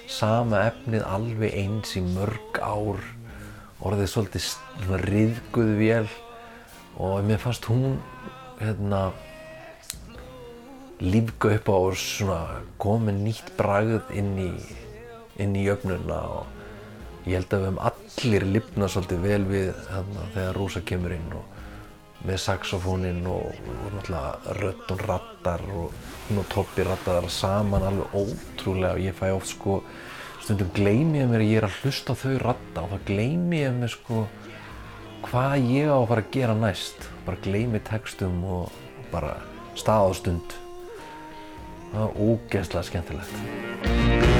sama 0.06 0.62
efnið 0.68 1.06
alveg 1.08 1.56
eins 1.62 1.94
í 1.98 2.02
mörg 2.04 2.60
ár. 2.60 3.00
Orðið 3.86 4.10
svolítið 4.12 4.44
svona 4.48 5.00
riðguð 5.04 5.72
vél. 5.80 6.10
Og 6.96 7.24
mér 7.26 7.40
fannst 7.42 7.66
hún 7.68 7.98
hérna 8.60 9.10
lífga 11.02 11.56
upp 11.58 11.66
á 11.68 11.78
svona 12.00 12.40
komið 12.80 13.18
nýtt 13.24 13.50
bragð 13.58 14.12
inn 14.16 14.36
í 14.40 14.52
inn 15.42 15.56
í 15.56 15.66
jöfnuna. 15.66 16.20
Og 16.38 17.26
ég 17.26 17.40
held 17.40 17.52
að 17.52 17.58
við 17.58 17.68
höfum 17.68 17.82
allir 17.90 18.48
lifnað 18.54 18.94
svolítið 18.94 19.26
vel 19.26 19.42
við 19.50 19.68
þarna 19.90 20.30
þegar 20.36 20.58
Rósa 20.60 20.84
kemur 20.86 21.16
inn 21.16 21.28
og 21.36 21.55
með 22.24 22.38
saxofóninn 22.42 23.24
og, 23.28 23.52
og 23.52 23.94
náttúrulega 23.94 24.54
rödd 24.60 24.92
og 24.94 25.02
rattar 25.06 25.64
og 25.74 25.96
hún 26.28 26.40
og 26.42 26.48
Toppi 26.52 26.86
rattar 26.86 27.20
það 27.20 27.34
saman 27.36 27.86
alveg 27.86 28.16
ótrúlega. 28.16 28.94
Og 28.96 29.04
ég 29.04 29.18
fæ 29.18 29.30
oft 29.34 29.52
sko 29.52 29.80
stundum 30.42 30.70
gleymi 30.76 31.22
ég 31.22 31.30
mér 31.30 31.44
að 31.44 31.50
ég 31.50 31.60
er 31.60 31.68
að 31.68 31.80
hlusta 31.82 32.16
þau 32.18 32.36
ratta 32.42 32.84
og 32.86 32.94
það 32.94 33.06
gleymi 33.10 33.62
ég 33.62 33.76
mér 33.80 33.94
sko 33.94 34.22
hvað 35.26 35.56
ég 35.72 35.90
á 35.90 35.96
að 35.96 36.08
fara 36.12 36.24
að 36.24 36.32
gera 36.38 36.56
næst. 36.60 37.10
Bara 37.26 37.42
gleymi 37.44 37.82
textum 37.86 38.40
og, 38.46 38.80
bara 39.12 39.36
stað 39.76 40.08
á 40.08 40.10
stund. 40.22 40.56
Það 41.92 42.00
var 42.02 42.16
ógeðslega 42.26 42.88
skemmtilegt 42.90 44.35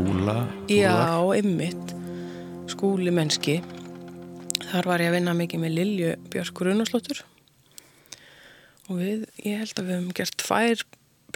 skúla. 0.00 0.48
Já, 0.68 1.20
ymmit 1.36 1.92
skúli 2.70 3.12
mennski. 3.12 3.58
Þar 4.70 4.86
var 4.88 5.02
ég 5.02 5.10
að 5.10 5.16
vinna 5.18 5.34
mikið 5.36 5.60
með 5.60 5.74
Lilju 5.76 6.12
Björk 6.32 6.62
Runaslóttur 6.64 7.20
og 8.88 8.96
við, 8.96 9.26
ég 9.44 9.60
held 9.60 9.74
að 9.76 9.88
við 9.88 9.96
hefum 9.96 10.14
gert 10.16 10.36
tvær 10.40 10.84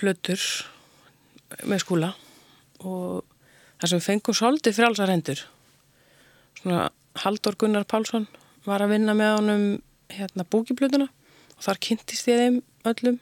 plötur 0.00 0.46
með 1.68 1.82
skúla. 1.84 2.10
Og 2.80 3.20
þar 3.82 3.92
sem 3.92 4.00
við 4.00 4.06
fengum 4.08 4.38
svolítið 4.38 4.78
frjálsar 4.78 5.12
hendur. 5.12 5.44
Svona 6.62 6.88
Haldur 7.20 7.58
Gunnar 7.60 7.84
Pálsson 7.90 8.26
var 8.64 8.82
að 8.82 8.96
vinna 8.96 9.16
með 9.18 9.36
honum 9.42 9.66
hérna 10.14 10.48
búkiplötuna 10.48 11.10
og 11.10 11.66
þar 11.66 11.82
kynntist 11.84 12.32
ég 12.32 12.40
þeim 12.40 12.60
öllum 12.88 13.20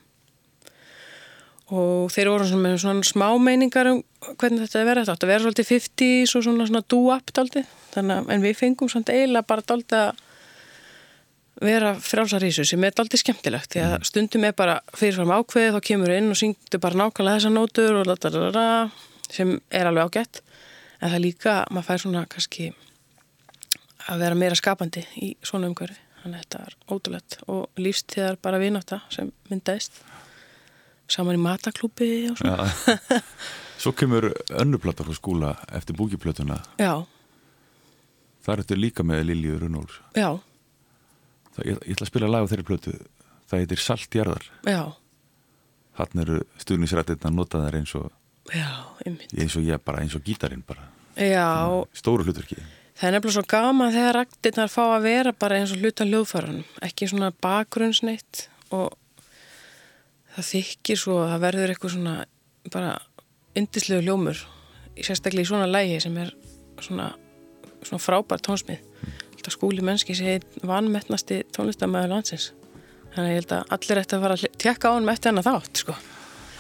og 1.73 2.11
þeir 2.13 2.29
voru 2.33 2.59
með 2.61 2.75
svona 2.83 3.07
smá 3.07 3.29
meiningar 3.41 3.89
um 3.89 4.03
hvernig 4.39 4.67
þetta 4.67 4.81
er 4.81 4.89
verið 4.89 5.07
þetta 5.07 5.15
átti 5.17 5.27
að 5.27 5.33
vera 5.33 5.45
svolítið 5.47 5.71
50s 5.71 6.35
og 6.37 6.45
svona, 6.47 6.67
svona 6.69 6.85
do-up 6.93 7.33
dálítið, 7.33 7.73
þannig 7.95 8.19
að 8.19 8.35
en 8.35 8.45
við 8.45 8.59
fengum 8.59 8.93
svona 8.93 9.17
eiginlega 9.17 9.49
bara 9.49 9.67
dálítið 9.73 10.03
að 10.03 10.21
vera 11.63 11.93
frjálsar 12.03 12.45
í 12.45 12.51
þessu 12.51 12.73
sem 12.73 12.85
er 12.87 12.95
dálítið 12.97 13.23
skemmtilegt. 13.23 13.73
Því 13.73 13.83
að 13.87 14.07
stundum 14.09 14.47
er 14.49 14.55
bara 14.59 14.79
fyrirfram 14.97 15.35
ákveðið 15.37 15.77
þá 15.77 15.89
kemur 15.89 16.15
inn 16.15 16.31
og 16.33 16.39
syngdu 16.39 16.81
bara 16.83 16.99
nákvæmlega 16.99 17.39
þessar 17.39 17.55
nótur 17.55 17.99
og 18.01 18.09
ladadadada, 18.09 18.65
sem 19.33 19.55
er 19.71 19.91
alveg 19.91 20.09
ágætt. 20.11 20.43
En 21.03 21.13
það 21.13 21.25
líka, 21.27 21.59
maður 21.71 21.89
fær 21.89 22.03
svona 22.05 22.25
kannski 22.31 22.71
að 24.11 24.25
vera 24.25 24.39
meira 24.39 24.59
skapandi 24.59 25.05
í 25.23 25.35
svona 25.45 25.71
umhverfi. 25.71 25.99
Þannig 26.23 26.39
að 26.39 26.43
þetta 26.45 26.65
er 26.65 26.77
ótrúlegt. 26.95 27.39
Og 27.51 27.83
lífstíðar 27.83 28.39
bara 28.43 28.63
vináta 28.63 29.03
sem 29.11 29.31
myndaðist 29.51 30.03
saman 31.11 31.37
í 31.39 31.43
mataklúbi 31.43 32.11
og 32.31 32.39
svona. 32.39 32.69
Já. 32.69 33.21
Svo 33.83 33.91
kemur 33.99 34.29
önnuplata 34.55 35.03
frá 35.03 35.15
skúla 35.17 35.57
eftir 35.75 35.97
búkiplötuna. 35.99 36.61
Já, 36.79 37.03
Það 38.43 38.53
er 38.57 38.61
þetta 38.65 38.77
líka 38.83 39.05
með 39.07 39.21
Lilju 39.29 39.59
Runnóls. 39.61 39.97
já, 40.19 40.29
Það, 41.55 41.67
ég, 41.69 41.77
ég 41.87 41.93
ætla 41.95 42.07
að 42.07 42.11
spila 42.11 42.29
lag 42.33 42.43
á 42.43 42.51
þeirri 42.51 42.65
plötu. 42.67 42.93
Það 43.51 43.61
heitir 43.63 43.81
Saltjarðar. 43.83 44.47
já, 44.67 44.81
Hann 45.99 46.23
eru 46.23 46.39
stuðnisrættirna 46.59 47.31
notaðar 47.37 47.77
eins 47.77 47.93
og, 47.95 48.07
já, 48.51 48.67
einmitt. 49.07 49.35
eins 49.37 49.55
og 49.61 49.63
ég 49.69 49.83
bara, 49.85 50.01
eins 50.03 50.15
og 50.17 50.23
gítarinn 50.25 50.63
bara. 50.67 50.87
Já, 51.15 51.85
Stóru 51.93 52.25
hlutverki. 52.25 52.57
það 52.97 53.09
er 53.09 53.13
nefnilega 53.19 53.35
svo 53.37 53.45
gaman 53.53 53.93
þegar 53.93 54.15
raktirnar 54.17 54.71
fá 54.73 54.83
að 54.97 55.03
vera 55.07 55.33
bara 55.33 55.59
eins 55.61 55.73
og 55.75 55.83
hluta 55.85 56.05
hljóðfæranum, 56.09 56.65
ekki 56.83 57.09
svona 57.13 57.31
bakgrunnsneitt 57.45 58.47
og 58.73 58.95
það 60.37 60.49
þykir 60.53 61.01
svo 61.03 61.19
að 61.23 61.31
það 61.35 61.43
verður 61.47 61.73
eitthvað 61.75 61.95
svona 61.97 62.15
bara 62.73 62.93
yndislegu 63.59 64.05
hljómur, 64.07 64.39
sérstaklega 65.03 65.45
í 65.45 65.51
svona 65.51 65.69
lægi 65.69 65.99
sem 66.05 66.17
er 66.23 66.31
svona, 66.83 67.11
svona 67.85 68.01
frábær 68.03 68.43
tónsmið. 68.45 68.81
Þetta 69.37 69.53
skúli 69.57 69.83
mennski 69.85 70.15
sé 70.17 70.37
einn 70.39 70.69
vanmettnasti 70.69 71.43
tónlistamæður 71.57 72.13
landsins. 72.15 72.53
Þannig 73.13 73.27
að 73.27 73.33
ég 73.33 73.41
held 73.43 73.53
að 73.59 73.75
allir 73.77 74.01
ætti 74.03 74.17
að 74.17 74.23
fara 74.25 74.37
að 74.39 74.57
tékka 74.63 74.89
á 74.89 74.95
hann 74.95 75.05
með 75.09 75.19
eftir 75.19 75.33
hann 75.33 75.43
að 75.43 75.49
þátt, 75.51 75.83
sko. 75.83 75.97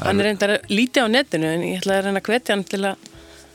Hann 0.02 0.20
er 0.20 0.26
reyndar 0.28 0.52
lítið 0.72 1.06
á 1.06 1.08
netinu 1.14 1.48
en 1.54 1.62
ég 1.68 1.78
ætla 1.80 1.96
að 2.00 2.06
reyna 2.08 2.20
að 2.20 2.28
hvetja 2.28 2.56
hann 2.56 2.64
til 2.66 2.80
að 2.82 3.08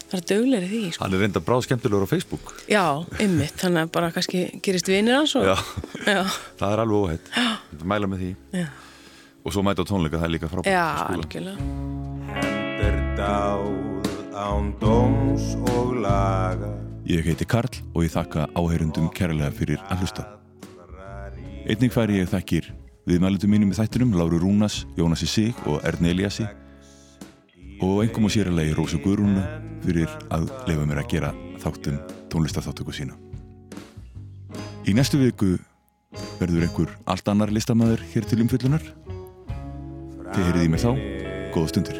vera 0.07 0.23
duglegri 0.31 0.67
í 0.67 0.71
því, 0.71 0.91
sko. 0.95 1.03
Hann 1.03 1.13
er 1.17 1.21
reynda 1.25 1.41
bráð 1.43 1.65
skemmtilegur 1.67 2.07
á 2.07 2.13
Facebook. 2.13 2.53
Já, 2.71 2.83
ymmit, 3.21 3.53
þannig 3.59 3.83
að 3.83 3.91
bara 3.99 4.09
kannski 4.15 4.45
gerist 4.65 4.87
vinir 4.89 5.17
hans 5.19 5.35
og... 5.37 5.45
Já. 5.45 5.57
Já, 6.07 6.21
Það 6.61 6.73
er 6.77 6.83
alveg 6.85 7.03
óhætt. 7.03 7.31
Mæla 7.91 8.07
með 8.09 8.23
því. 8.23 8.29
já, 8.55 8.67
Og 9.47 9.53
svo 9.55 9.63
mæta 9.63 9.79
á 9.79 9.87
tónleika, 9.87 10.19
það 10.19 10.27
er 10.27 10.33
líka 10.35 10.47
frábært. 10.51 10.67
já 10.67 10.83
á 10.83 11.07
algjörlega. 11.15 11.59
er 12.83 12.97
dáð 13.15 14.03
án 14.35 14.73
dóms 14.79 15.55
og 15.71 15.95
laga 16.03 16.73
Ég 17.07 17.23
heiti 17.23 17.45
Karl 17.47 17.71
og 17.95 18.03
ég 18.03 18.11
þakka 18.11 18.49
áheyrundum 18.51 19.07
kærlega 19.15 19.51
fyrir 19.55 19.79
að 19.87 20.03
hlusta. 20.03 20.27
Einnig 21.63 21.93
færi 21.95 22.19
ég 22.19 22.27
þakkir 22.27 22.73
viðmælutum 23.07 23.49
mínum 23.49 23.71
í 23.71 23.77
þættinum, 23.79 24.11
Láru 24.19 24.39
Rúnas, 24.43 24.85
Jónasi 24.97 25.27
Sig 25.27 25.55
og 25.65 25.79
Erni 25.87 26.11
Eliassi 26.11 26.43
og 27.81 28.03
engum 28.03 28.25
og 28.27 28.31
sér 28.31 28.51
að 28.51 28.59
leiði 28.59 28.75
Rósu 28.75 28.99
Guðrúnu 28.99 29.43
fyrir 29.85 30.11
að 30.29 30.51
leifa 30.67 30.85
mér 30.85 30.99
að 30.99 31.09
gera 31.15 31.31
þáttum 31.63 32.01
tónlistaþáttöku 32.27 32.91
sína. 32.91 33.15
Í 34.83 34.91
næstu 34.91 35.23
viku 35.23 35.55
verður 36.39 36.67
einhver 36.67 36.97
allt 37.07 37.27
annar 37.31 37.47
listamæður 37.47 38.03
hér 38.11 38.27
til 38.27 38.41
umfyllunar. 38.43 38.83
Þið 40.37 40.45
heyrið 40.45 40.65
í 40.67 40.69
mig 40.69 40.83
þá, 40.83 40.91
góða 41.49 41.71
stundir. 41.73 41.97